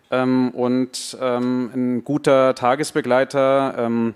[0.09, 4.13] ähm, und ähm, ein guter Tagesbegleiter, ähm,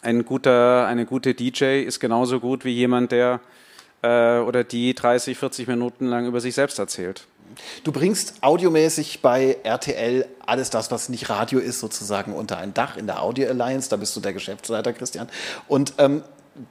[0.00, 3.40] ein guter, eine gute DJ ist genauso gut wie jemand, der
[4.02, 7.26] äh, oder die 30, 40 Minuten lang über sich selbst erzählt.
[7.84, 12.96] Du bringst audiomäßig bei RTL alles das, was nicht Radio ist, sozusagen unter ein Dach
[12.96, 13.88] in der Audio Alliance.
[13.88, 15.28] Da bist du der Geschäftsleiter, Christian.
[15.68, 16.22] Und ähm,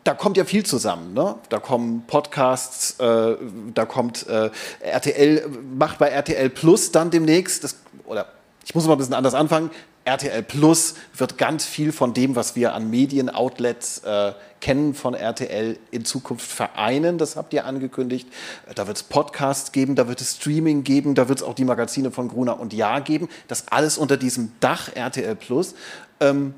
[0.03, 1.13] da kommt ja viel zusammen.
[1.13, 1.35] Ne?
[1.49, 3.35] Da kommen Podcasts, äh,
[3.73, 4.49] da kommt äh,
[4.79, 5.47] RTL,
[5.77, 8.27] macht bei RTL Plus dann demnächst, das, oder
[8.65, 9.71] ich muss mal ein bisschen anders anfangen.
[10.05, 14.33] RTL Plus wird ganz viel von dem, was wir an Medienoutlets äh,
[14.63, 17.17] kennen von RTL in Zukunft vereinen.
[17.17, 18.29] Das habt ihr angekündigt.
[18.75, 21.65] Da wird es Podcasts geben, da wird es Streaming geben, da wird es auch die
[21.65, 23.27] Magazine von Gruner und Ja geben.
[23.49, 25.75] Das alles unter diesem Dach RTL Plus.
[26.21, 26.53] Ähm,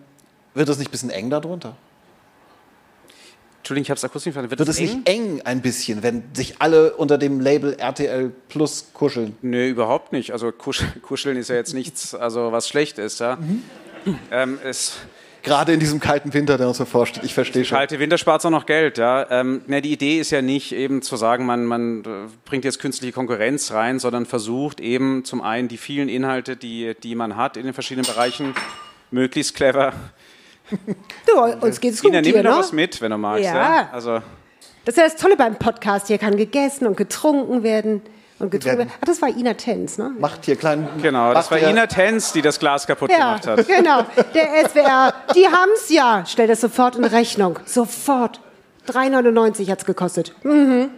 [0.54, 1.76] wird das nicht ein bisschen eng darunter?
[3.58, 4.60] Entschuldigung, ich habe es akustisch nicht verstanden.
[4.60, 9.36] Wird es nicht eng ein bisschen, wenn sich alle unter dem Label RTL Plus kuscheln?
[9.42, 10.30] Nö, überhaupt nicht.
[10.30, 13.20] Also kusch kuscheln ist ja jetzt nichts, also was schlecht ist.
[13.20, 13.40] Ja.
[14.30, 14.98] Ähm, es,
[15.46, 17.24] Gerade in diesem kalten Winter, der uns bevorsteht.
[17.24, 17.78] Ich verstehe schon.
[17.78, 18.98] kalte Winter spart auch noch Geld.
[18.98, 19.30] Ja.
[19.30, 22.06] Ähm, na, die Idee ist ja nicht eben zu sagen, man, man äh,
[22.46, 27.14] bringt jetzt künstliche Konkurrenz rein, sondern versucht eben zum einen die vielen Inhalte, die, die
[27.14, 28.56] man hat in den verschiedenen Bereichen,
[29.12, 29.94] möglichst clever.
[31.28, 32.58] Du, uns geht's gut Ina, nimm mir noch ne?
[32.58, 33.46] was mit, wenn du magst.
[33.46, 33.56] Ja.
[33.56, 33.90] Ja.
[33.92, 34.22] Also,
[34.84, 36.08] Das ist ja das Tolle beim Podcast.
[36.08, 38.02] Hier kann gegessen und getrunken werden.
[38.38, 38.92] Und getrunken.
[39.02, 40.12] Ach, das war Ina Tenz, ne?
[40.20, 40.88] Macht hier kleinen.
[41.02, 43.68] genau, das war Ina Tenz, die das Glas kaputt Ja, gemacht hat.
[43.68, 44.04] genau.
[44.34, 46.24] Der SWR, die haben's ja.
[46.28, 47.60] Stell das sofort in Rechnung.
[47.66, 48.42] Sofort.
[48.90, 50.34] 3,99 hat's gekostet.
[50.44, 50.90] Mhm.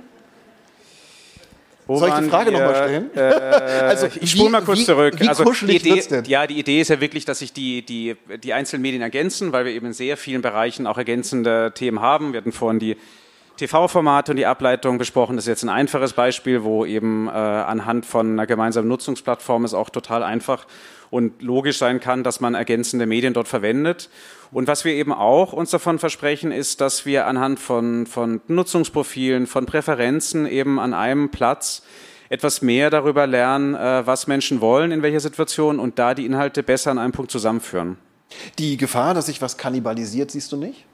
[1.86, 3.16] Wo Soll ich die Frage nochmal stellen?
[3.16, 3.22] Äh,
[3.88, 5.16] Also, ich spule mal kurz wie- zurück.
[5.20, 6.26] wie also kuschelig die Idee, denn?
[6.26, 9.64] Ja, die Idee ist ja wirklich, dass sich die, die, die einzelnen Medien ergänzen, weil
[9.64, 12.34] wir eben in sehr vielen Bereichen auch ergänzende Themen haben.
[12.34, 12.98] Wir hatten vorhin die
[13.58, 15.36] TV-Formate und die Ableitung besprochen.
[15.36, 19.74] Das ist jetzt ein einfaches Beispiel, wo eben äh, anhand von einer gemeinsamen Nutzungsplattform es
[19.74, 20.66] auch total einfach
[21.10, 24.10] und logisch sein kann, dass man ergänzende Medien dort verwendet.
[24.52, 29.48] Und was wir eben auch uns davon versprechen, ist, dass wir anhand von, von Nutzungsprofilen,
[29.48, 31.84] von Präferenzen eben an einem Platz
[32.30, 36.64] etwas mehr darüber lernen, äh, was Menschen wollen, in welcher Situation und da die Inhalte
[36.64, 37.98] besser an einem Punkt zusammenführen.
[38.60, 40.86] Die Gefahr, dass sich was kannibalisiert, siehst du nicht?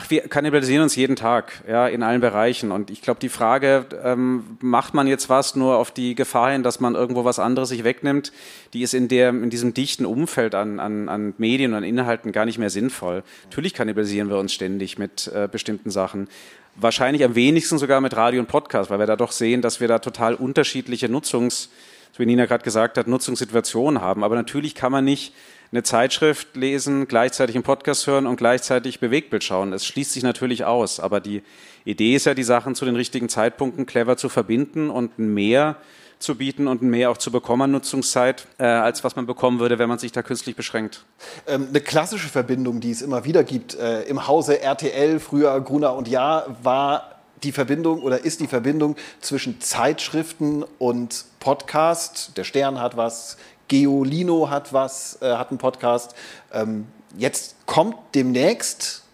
[0.00, 2.70] Ach, wir kannibalisieren uns jeden Tag, ja, in allen Bereichen.
[2.70, 6.62] Und ich glaube, die Frage, ähm, macht man jetzt was nur auf die Gefahr hin,
[6.62, 8.30] dass man irgendwo was anderes sich wegnimmt,
[8.74, 12.30] die ist in der, in diesem dichten Umfeld an, an, an Medien und an Inhalten
[12.30, 13.24] gar nicht mehr sinnvoll.
[13.46, 16.28] Natürlich kannibalisieren wir uns ständig mit äh, bestimmten Sachen.
[16.76, 19.88] Wahrscheinlich am wenigsten sogar mit Radio und Podcast, weil wir da doch sehen, dass wir
[19.88, 21.70] da total unterschiedliche Nutzungs,
[22.12, 24.22] so wie Nina gerade gesagt hat, Nutzungssituationen haben.
[24.22, 25.34] Aber natürlich kann man nicht
[25.70, 29.72] eine Zeitschrift lesen, gleichzeitig einen Podcast hören und gleichzeitig Bewegtbild schauen.
[29.72, 31.42] Es schließt sich natürlich aus, aber die
[31.84, 35.76] Idee ist ja, die Sachen zu den richtigen Zeitpunkten clever zu verbinden und mehr
[36.18, 39.78] zu bieten und mehr auch zu bekommen an Nutzungszeit, äh, als was man bekommen würde,
[39.78, 41.04] wenn man sich da künstlich beschränkt.
[41.46, 45.94] Ähm, eine klassische Verbindung, die es immer wieder gibt äh, im Hause RTL, früher Gruner
[45.94, 52.32] und Jahr, war die Verbindung oder ist die Verbindung zwischen Zeitschriften und Podcast.
[52.36, 53.36] Der Stern hat was,
[53.68, 56.14] Geolino hat was, äh, hat einen Podcast.
[56.52, 59.04] Ähm, jetzt kommt demnächst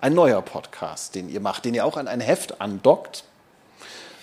[0.00, 3.24] ein neuer Podcast, den ihr macht, den ihr auch an ein Heft andockt.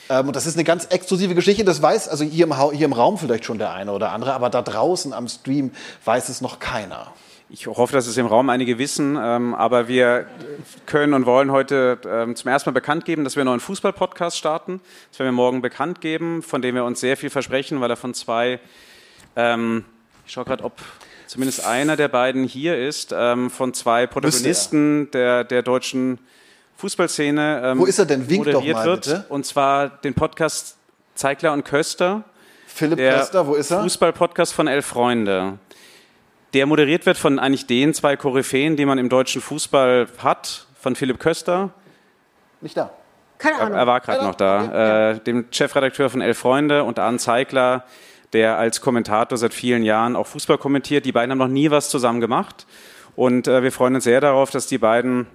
[0.09, 1.63] Ähm, und das ist eine ganz exklusive Geschichte.
[1.63, 4.49] Das weiß also hier im, hier im Raum vielleicht schon der eine oder andere, aber
[4.49, 5.71] da draußen am Stream
[6.05, 7.11] weiß es noch keiner.
[7.49, 10.27] Ich hoffe, dass es im Raum einige wissen, ähm, aber wir
[10.85, 14.37] können und wollen heute ähm, zum ersten Mal bekannt geben, dass wir einen neuen Fußball-Podcast
[14.37, 14.81] starten.
[15.11, 17.95] Das werden wir morgen bekannt geben, von dem wir uns sehr viel versprechen, weil er
[17.95, 18.59] von zwei
[19.37, 19.85] ähm,
[20.25, 20.73] ich schaue gerade, ob
[21.27, 26.19] zumindest einer der beiden hier ist, ähm, von zwei Protagonisten der, der deutschen
[26.77, 27.61] Fußballszene.
[27.63, 28.29] Ähm, Wo ist er denn?
[28.29, 29.05] Wink doch mal, wird.
[29.05, 29.25] Bitte.
[29.29, 30.77] Und zwar den Podcast
[31.15, 32.23] Zeigler und Köster.
[32.67, 33.81] Philipp Köster, wo ist er?
[33.81, 35.57] Fußball-Podcast von Elf Freunde.
[36.53, 40.95] Der moderiert wird von eigentlich den zwei Koryphäen, die man im deutschen Fußball hat, von
[40.95, 41.71] Philipp Köster.
[42.61, 42.91] Nicht da.
[43.37, 43.73] Keine Ahnung.
[43.73, 44.63] Er, er war gerade noch da.
[44.63, 45.11] Okay.
[45.11, 47.83] Äh, dem Chefredakteur von Elf Freunde und Arne Zeigler,
[48.33, 51.05] der als Kommentator seit vielen Jahren auch Fußball kommentiert.
[51.05, 52.65] Die beiden haben noch nie was zusammen gemacht.
[53.15, 55.27] Und äh, wir freuen uns sehr darauf, dass die beiden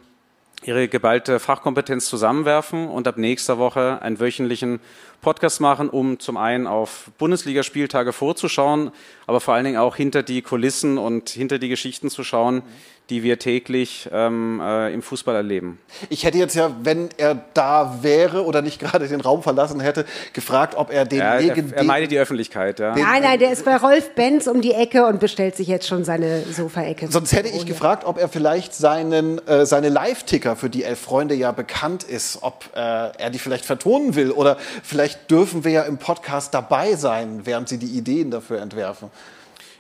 [0.65, 4.81] ihre geballte Fachkompetenz zusammenwerfen und ab nächster Woche einen wöchentlichen
[5.21, 8.93] Podcast machen, um zum einen auf Bundesligaspieltage vorzuschauen,
[9.27, 12.63] aber vor allen Dingen auch hinter die Kulissen und hinter die Geschichten zu schauen,
[13.11, 15.79] die wir täglich ähm, äh, im Fußball erleben.
[16.09, 20.05] Ich hätte jetzt ja, wenn er da wäre oder nicht gerade den Raum verlassen hätte,
[20.33, 22.79] gefragt, ob er den ja, er, er meidet die Öffentlichkeit.
[22.79, 22.95] Ja.
[22.97, 26.05] Nein, nein, der ist bei Rolf Benz um die Ecke und bestellt sich jetzt schon
[26.05, 27.09] seine Sofaecke.
[27.09, 31.35] Sonst hätte ich gefragt, ob er vielleicht seinen, äh, seine Live-Ticker, für die Elf Freunde
[31.35, 35.83] ja bekannt ist, ob äh, er die vielleicht vertonen will oder vielleicht dürfen wir ja
[35.83, 39.11] im Podcast dabei sein, während Sie die Ideen dafür entwerfen.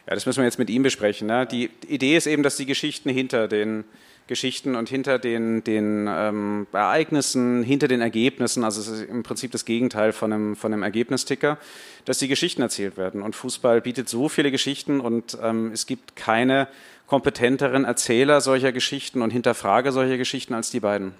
[0.06, 1.28] Ja, das müssen wir jetzt mit ihm besprechen.
[1.28, 1.46] Ne?
[1.46, 3.84] Die Idee ist eben, dass die Geschichten hinter den
[4.26, 9.50] Geschichten und hinter den, den ähm, Ereignissen, hinter den Ergebnissen, also es ist im Prinzip
[9.50, 11.58] das Gegenteil von einem, von einem Ergebnisticker,
[12.04, 13.22] dass die Geschichten erzählt werden.
[13.22, 16.68] Und Fußball bietet so viele Geschichten und ähm, es gibt keine
[17.06, 21.14] kompetenteren Erzähler solcher Geschichten und Hinterfrager solcher Geschichten als die beiden.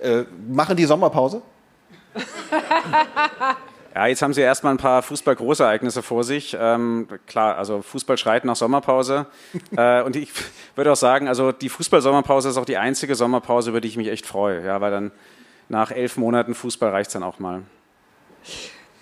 [0.00, 1.42] Äh, machen die Sommerpause?
[3.96, 6.54] Ja, jetzt haben Sie erstmal ein paar Fußball-Großereignisse vor sich.
[6.60, 9.24] Ähm, klar, also Fußball schreit nach Sommerpause.
[9.74, 10.28] äh, und ich
[10.74, 14.08] würde auch sagen, also die Fußball-Sommerpause ist auch die einzige Sommerpause, über die ich mich
[14.08, 14.62] echt freue.
[14.62, 15.12] Ja, weil dann
[15.70, 17.62] nach elf Monaten Fußball reicht es dann auch mal.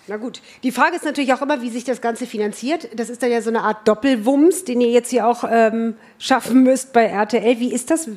[0.07, 2.87] Na gut, die Frage ist natürlich auch immer, wie sich das Ganze finanziert.
[2.97, 6.63] Das ist dann ja so eine Art Doppelwumms, den ihr jetzt hier auch ähm, schaffen
[6.63, 7.59] müsst bei RTL.
[7.59, 8.07] Wie ist das?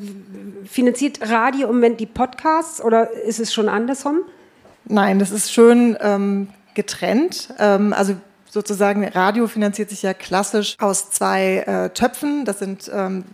[0.64, 4.20] Finanziert Radio im Moment die Podcasts oder ist es schon andersrum?
[4.85, 6.49] Nein, das ist schön ähm,
[6.79, 7.49] getrennt.
[7.59, 8.14] Ähm, also
[8.49, 12.45] sozusagen Radio finanziert sich ja klassisch aus zwei äh, Töpfen.
[12.45, 13.24] Das sind ähm,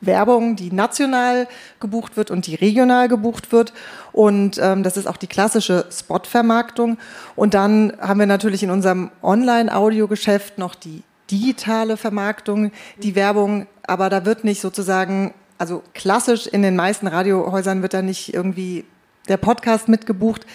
[0.00, 1.46] Werbung, die national
[1.80, 3.74] gebucht wird und die regional gebucht wird.
[4.12, 6.96] Und ähm, das ist auch die klassische Spotvermarktung.
[7.36, 13.66] Und dann haben wir natürlich in unserem Online-Audio-Geschäft noch die digitale Vermarktung, die Werbung.
[13.86, 18.86] Aber da wird nicht sozusagen, also klassisch in den meisten Radiohäusern wird da nicht irgendwie
[19.28, 20.46] der Podcast mitgebucht.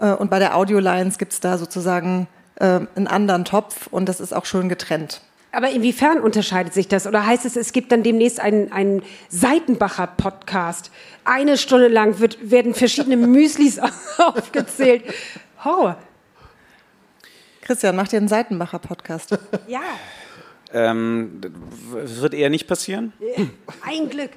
[0.00, 2.26] Äh, und bei der Audio Lines gibt es da sozusagen
[2.56, 5.20] äh, einen anderen Topf und das ist auch schön getrennt.
[5.52, 7.08] Aber inwiefern unterscheidet sich das?
[7.08, 10.92] Oder heißt es, es gibt dann demnächst einen, einen Seitenbacher-Podcast?
[11.24, 13.80] Eine Stunde lang wird, werden verschiedene Müslis
[14.18, 15.02] aufgezählt.
[15.64, 15.96] Horror.
[17.62, 19.38] Christian, mach dir einen Seitenbacher-Podcast.
[19.66, 19.80] Ja.
[20.72, 21.40] Ähm,
[21.90, 23.12] wird eher nicht passieren.
[23.84, 24.30] Ein Glück.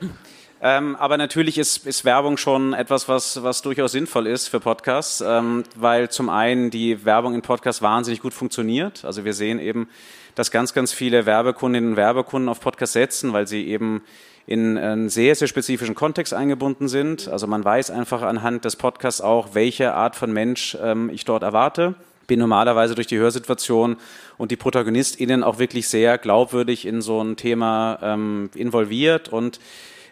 [0.65, 5.19] Ähm, aber natürlich ist, ist, Werbung schon etwas, was, was durchaus sinnvoll ist für Podcasts,
[5.19, 9.03] ähm, weil zum einen die Werbung in Podcasts wahnsinnig gut funktioniert.
[9.03, 9.89] Also wir sehen eben,
[10.35, 14.03] dass ganz, ganz viele Werbekundinnen und Werbekunden auf Podcasts setzen, weil sie eben
[14.47, 17.27] in einen sehr, sehr spezifischen Kontext eingebunden sind.
[17.27, 21.43] Also man weiß einfach anhand des Podcasts auch, welche Art von Mensch ähm, ich dort
[21.43, 21.95] erwarte
[22.25, 23.97] bin normalerweise durch die Hörsituation
[24.37, 29.59] und die ProtagonistInnen auch wirklich sehr glaubwürdig in so ein Thema ähm, involviert und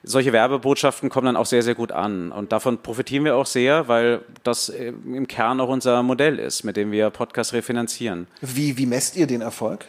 [0.04, 2.32] solche Werbebotschaften kommen dann auch sehr, sehr gut an.
[2.32, 6.64] Und davon profitieren wir auch sehr, weil das äh, im Kern auch unser Modell ist,
[6.64, 8.28] mit dem wir Podcasts refinanzieren.
[8.42, 9.86] Wie, wie messt ihr den Erfolg?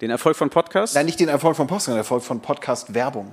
[0.00, 0.94] Den Erfolg von Podcasts?
[0.94, 3.32] Nein, nicht den Erfolg von Podcasts, sondern den Erfolg von Podcast-Werbung.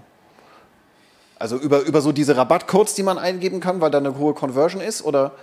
[1.37, 4.81] Also über, über so diese Rabattcodes, die man eingeben kann, weil da eine hohe Conversion
[4.81, 5.33] ist, oder?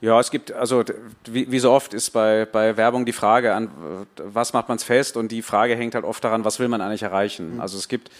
[0.00, 0.82] Ja, es gibt, also
[1.26, 3.70] wie, wie, so oft ist bei, bei Werbung die Frage an,
[4.16, 5.16] was macht man es fest?
[5.16, 7.54] Und die Frage hängt halt oft daran, was will man eigentlich erreichen?
[7.54, 7.60] Mhm.
[7.60, 8.10] Also es gibt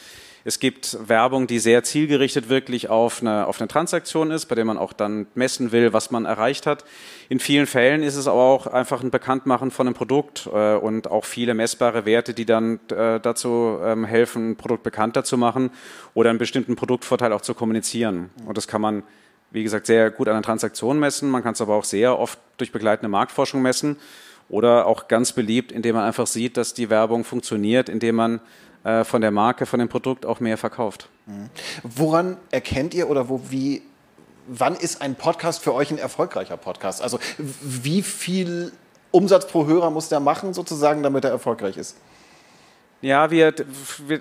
[0.44, 4.64] es gibt Werbung, die sehr zielgerichtet wirklich auf eine, auf eine Transaktion ist, bei der
[4.64, 6.84] man auch dann messen will, was man erreicht hat.
[7.28, 11.10] In vielen Fällen ist es aber auch einfach ein Bekanntmachen von einem Produkt äh, und
[11.10, 15.70] auch viele messbare Werte, die dann äh, dazu ähm, helfen, ein Produkt bekannter zu machen
[16.14, 18.30] oder einen bestimmten Produktvorteil auch zu kommunizieren.
[18.46, 19.02] Und das kann man,
[19.50, 21.30] wie gesagt, sehr gut an einer Transaktion messen.
[21.30, 23.96] Man kann es aber auch sehr oft durch begleitende Marktforschung messen
[24.48, 28.40] oder auch ganz beliebt, indem man einfach sieht, dass die Werbung funktioniert, indem man
[28.84, 31.08] äh, von der Marke, von dem Produkt auch mehr verkauft.
[31.26, 31.50] Mhm.
[31.82, 33.82] Woran erkennt ihr oder wo, wie,
[34.46, 37.02] wann ist ein Podcast für euch ein erfolgreicher Podcast?
[37.02, 38.72] Also wie viel
[39.10, 41.96] Umsatz pro Hörer muss der machen sozusagen, damit er erfolgreich ist?
[43.02, 43.54] Ja, wir,
[44.06, 44.20] wir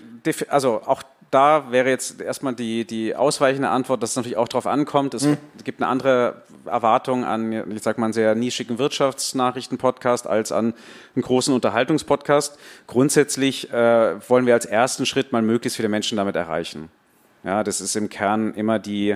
[0.49, 4.65] also auch da wäre jetzt erstmal die, die ausweichende Antwort, dass es natürlich auch darauf
[4.65, 5.13] ankommt.
[5.13, 5.37] Es mhm.
[5.63, 10.73] gibt eine andere Erwartung an, ich sag mal, einen sehr nischigen Wirtschaftsnachrichten-Podcast als an
[11.15, 12.57] einen großen Unterhaltungspodcast.
[12.87, 16.89] Grundsätzlich äh, wollen wir als ersten Schritt mal möglichst viele Menschen damit erreichen.
[17.43, 19.15] Ja, das ist im Kern immer die,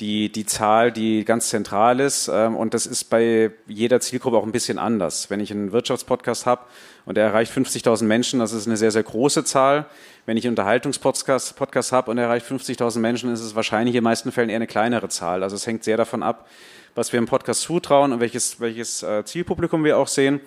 [0.00, 2.28] die, die Zahl, die ganz zentral ist.
[2.28, 5.30] Ähm, und das ist bei jeder Zielgruppe auch ein bisschen anders.
[5.30, 6.62] Wenn ich einen Wirtschaftspodcast habe
[7.04, 9.86] und er erreicht 50.000 Menschen, das ist eine sehr, sehr große Zahl.
[10.26, 14.00] Wenn ich einen Unterhaltungspodcast Podcast habe und er erreicht 50.000 Menschen, ist es wahrscheinlich in
[14.00, 15.42] den meisten Fällen eher eine kleinere Zahl.
[15.42, 16.48] Also es hängt sehr davon ab,
[16.94, 20.40] was wir im Podcast zutrauen und welches, welches äh, Zielpublikum wir auch sehen.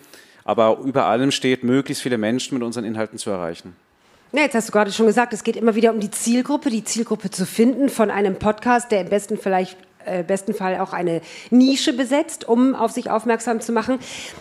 [0.43, 3.75] Aber über allem steht, möglichst viele Menschen mit unseren Inhalten zu erreichen.
[4.33, 6.83] Ja, jetzt hast du gerade schon gesagt, es geht immer wieder um die Zielgruppe, die
[6.83, 11.21] Zielgruppe zu finden von einem Podcast, der im besten vielleicht äh, besten Fall auch eine
[11.49, 13.99] Nische besetzt, um auf sich aufmerksam zu machen.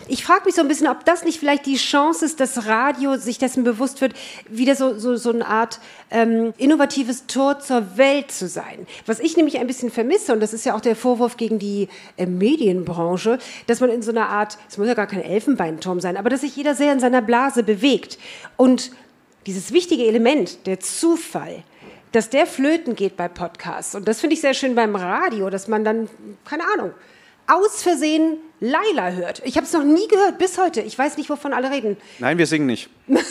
[0.09, 3.17] Ich frage mich so ein bisschen, ob das nicht vielleicht die Chance ist, dass Radio
[3.17, 4.15] sich dessen bewusst wird,
[4.49, 5.81] wieder so, so, so eine Art
[6.11, 8.87] ähm, innovatives Tor zur Welt zu sein.
[9.07, 11.89] Was ich nämlich ein bisschen vermisse, und das ist ja auch der Vorwurf gegen die
[12.17, 16.17] äh, Medienbranche, dass man in so einer Art, es muss ja gar kein Elfenbeinturm sein,
[16.17, 18.19] aber dass sich jeder sehr in seiner Blase bewegt.
[18.57, 18.91] Und
[19.47, 21.63] dieses wichtige Element, der Zufall,
[22.13, 23.95] dass der flöten geht bei Podcasts.
[23.95, 26.09] Und das finde ich sehr schön beim Radio, dass man dann,
[26.45, 26.93] keine Ahnung,
[27.47, 29.43] aus Versehen Laila hört.
[29.45, 30.81] Ich habe es noch nie gehört, bis heute.
[30.81, 31.97] Ich weiß nicht, wovon alle reden.
[32.19, 32.89] Nein, wir singen nicht.
[33.07, 33.23] das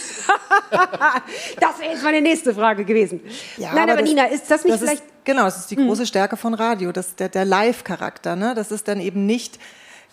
[1.79, 3.19] wäre jetzt meine nächste Frage gewesen.
[3.57, 5.03] Ja, Nein, aber, aber das, Nina, ist das nicht das vielleicht...
[5.03, 5.87] Ist, genau, das ist die hm.
[5.87, 8.35] große Stärke von Radio, das, der, der Live-Charakter.
[8.35, 8.53] Ne?
[8.55, 9.59] Dass es dann eben nicht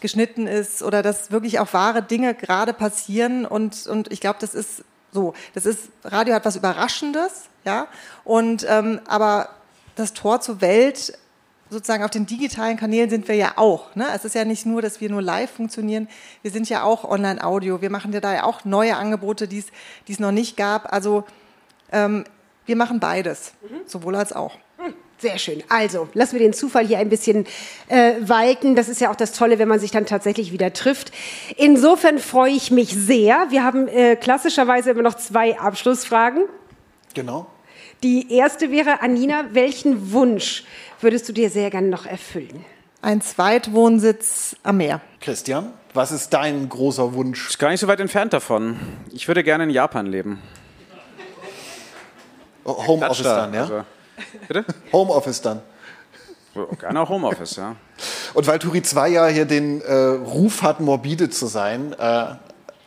[0.01, 3.47] geschnitten ist oder dass wirklich auch wahre Dinge gerade passieren.
[3.47, 4.83] Und, und ich glaube, das ist
[5.13, 7.87] so, das ist, Radio hat was Überraschendes, ja,
[8.25, 9.51] und, ähm, aber
[9.95, 11.19] das Tor zur Welt,
[11.71, 13.95] sozusagen auf den digitalen Kanälen sind wir ja auch.
[13.97, 14.07] Ne?
[14.15, 16.09] Es ist ja nicht nur, dass wir nur live funktionieren,
[16.43, 19.65] wir sind ja auch Online-Audio, wir machen ja da ja auch neue Angebote, die
[20.09, 20.93] es noch nicht gab.
[20.93, 21.25] Also
[21.91, 22.25] ähm,
[22.67, 23.81] wir machen beides, mhm.
[23.87, 24.57] sowohl als auch.
[25.23, 25.63] Sehr schön.
[25.69, 27.47] Also, lassen wir den Zufall hier ein bisschen
[27.87, 28.75] äh, walten.
[28.75, 31.13] Das ist ja auch das Tolle, wenn man sich dann tatsächlich wieder trifft.
[31.57, 33.47] Insofern freue ich mich sehr.
[33.51, 36.47] Wir haben äh, klassischerweise immer noch zwei Abschlussfragen.
[37.15, 37.47] Genau.
[38.03, 40.65] Die erste wäre, Anina, welchen Wunsch
[41.01, 42.65] würdest du dir sehr gerne noch erfüllen?
[43.01, 45.01] Ein Zweitwohnsitz am Meer.
[45.21, 47.49] Christian, was ist dein großer Wunsch?
[47.49, 48.77] Ist gar nicht so weit entfernt davon.
[49.13, 50.43] Ich würde gerne in Japan leben.
[52.65, 53.63] Homeoffice dann, ja?
[53.63, 53.85] Also
[54.49, 54.65] Bitte?
[54.93, 55.63] Homeoffice dann.
[56.79, 57.77] Gerne auch Homeoffice, ja.
[58.35, 62.27] Und weil Turi 2 ja hier den äh, Ruf hat, morbide zu sein, äh,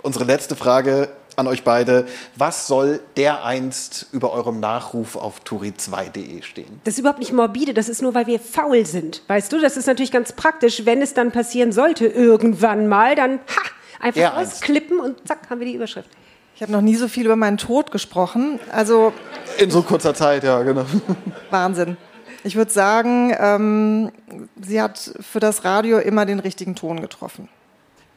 [0.03, 2.07] unsere letzte Frage an euch beide.
[2.35, 6.79] Was soll dereinst über eurem Nachruf auf turi2.de stehen?
[6.83, 9.21] Das ist überhaupt nicht morbide, das ist nur, weil wir faul sind.
[9.27, 10.85] Weißt du, das ist natürlich ganz praktisch.
[10.85, 13.61] Wenn es dann passieren sollte, irgendwann mal, dann ha,
[13.99, 16.09] einfach rausklippen und zack, haben wir die Überschrift.
[16.55, 18.61] Ich habe noch nie so viel über meinen Tod gesprochen.
[18.71, 19.11] Also
[19.57, 20.85] in so kurzer Zeit, ja, genau.
[21.49, 21.97] Wahnsinn.
[22.45, 24.13] Ich würde sagen, ähm,
[24.61, 27.49] sie hat für das Radio immer den richtigen Ton getroffen.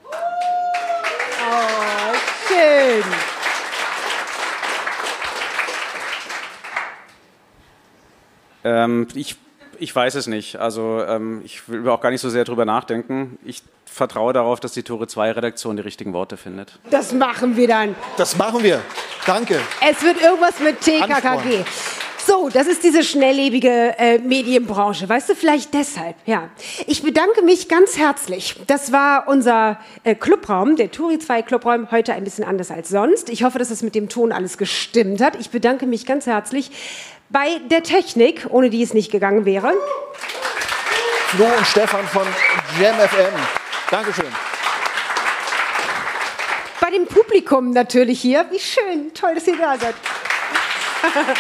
[0.04, 0.12] Oh,
[2.46, 3.02] schön.
[8.62, 9.36] Ähm, ich,
[9.78, 10.56] ich weiß es nicht.
[10.56, 13.38] Also ähm, ich will auch gar nicht so sehr drüber nachdenken.
[13.44, 16.78] Ich vertraue darauf, dass die Tore 2 Redaktion die richtigen Worte findet.
[16.90, 17.94] Das machen wir dann.
[18.16, 18.80] Das machen wir.
[19.26, 19.60] Danke.
[19.88, 21.64] Es wird irgendwas mit TKKG.
[22.28, 25.08] So, das ist diese schnelllebige äh, Medienbranche.
[25.08, 26.50] Weißt du, vielleicht deshalb, ja.
[26.86, 28.54] Ich bedanke mich ganz herzlich.
[28.66, 33.30] Das war unser äh, Clubraum, der Turi 2 Clubraum, heute ein bisschen anders als sonst.
[33.30, 35.40] Ich hoffe, dass es mit dem Ton alles gestimmt hat.
[35.40, 36.70] Ich bedanke mich ganz herzlich
[37.30, 39.74] Bei der Technik, ohne die es nicht gegangen wäre.
[41.28, 42.26] Flo und Stefan von
[42.80, 43.34] JamFM.
[43.90, 44.24] Dankeschön.
[46.80, 48.46] Bei dem Publikum natürlich hier.
[48.50, 49.94] Wie schön, toll, dass ihr da seid.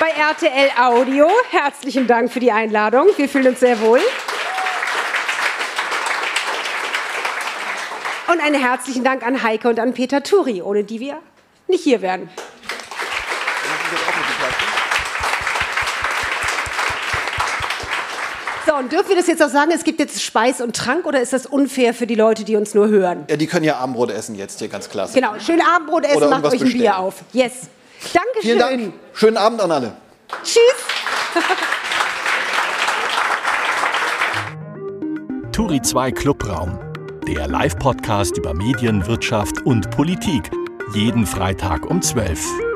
[0.00, 3.06] Bei RTL Audio, herzlichen Dank für die Einladung.
[3.16, 4.00] Wir fühlen uns sehr wohl.
[8.26, 11.20] Und einen herzlichen Dank an Heike und an Peter Turi, ohne die wir
[11.68, 12.28] nicht hier wären.
[18.82, 21.32] Und dürfen wir das jetzt auch sagen, es gibt jetzt Speis und Trank oder ist
[21.32, 23.24] das unfair für die Leute, die uns nur hören?
[23.28, 25.14] Ja, die können ja Abendbrot essen jetzt hier, ganz klasse.
[25.14, 26.92] Genau, schön Abendbrot essen, Oder macht euch ein Bier bestellen.
[26.92, 27.14] auf.
[27.32, 27.52] Yes.
[28.12, 28.42] Dankeschön.
[28.42, 28.92] Vielen Dank.
[29.14, 29.92] Schönen Abend an alle.
[30.42, 30.58] Tschüss.
[35.52, 36.78] Turi 2 Clubraum,
[37.28, 40.50] der Live-Podcast über Medien, Wirtschaft und Politik.
[40.94, 42.71] Jeden Freitag um 12.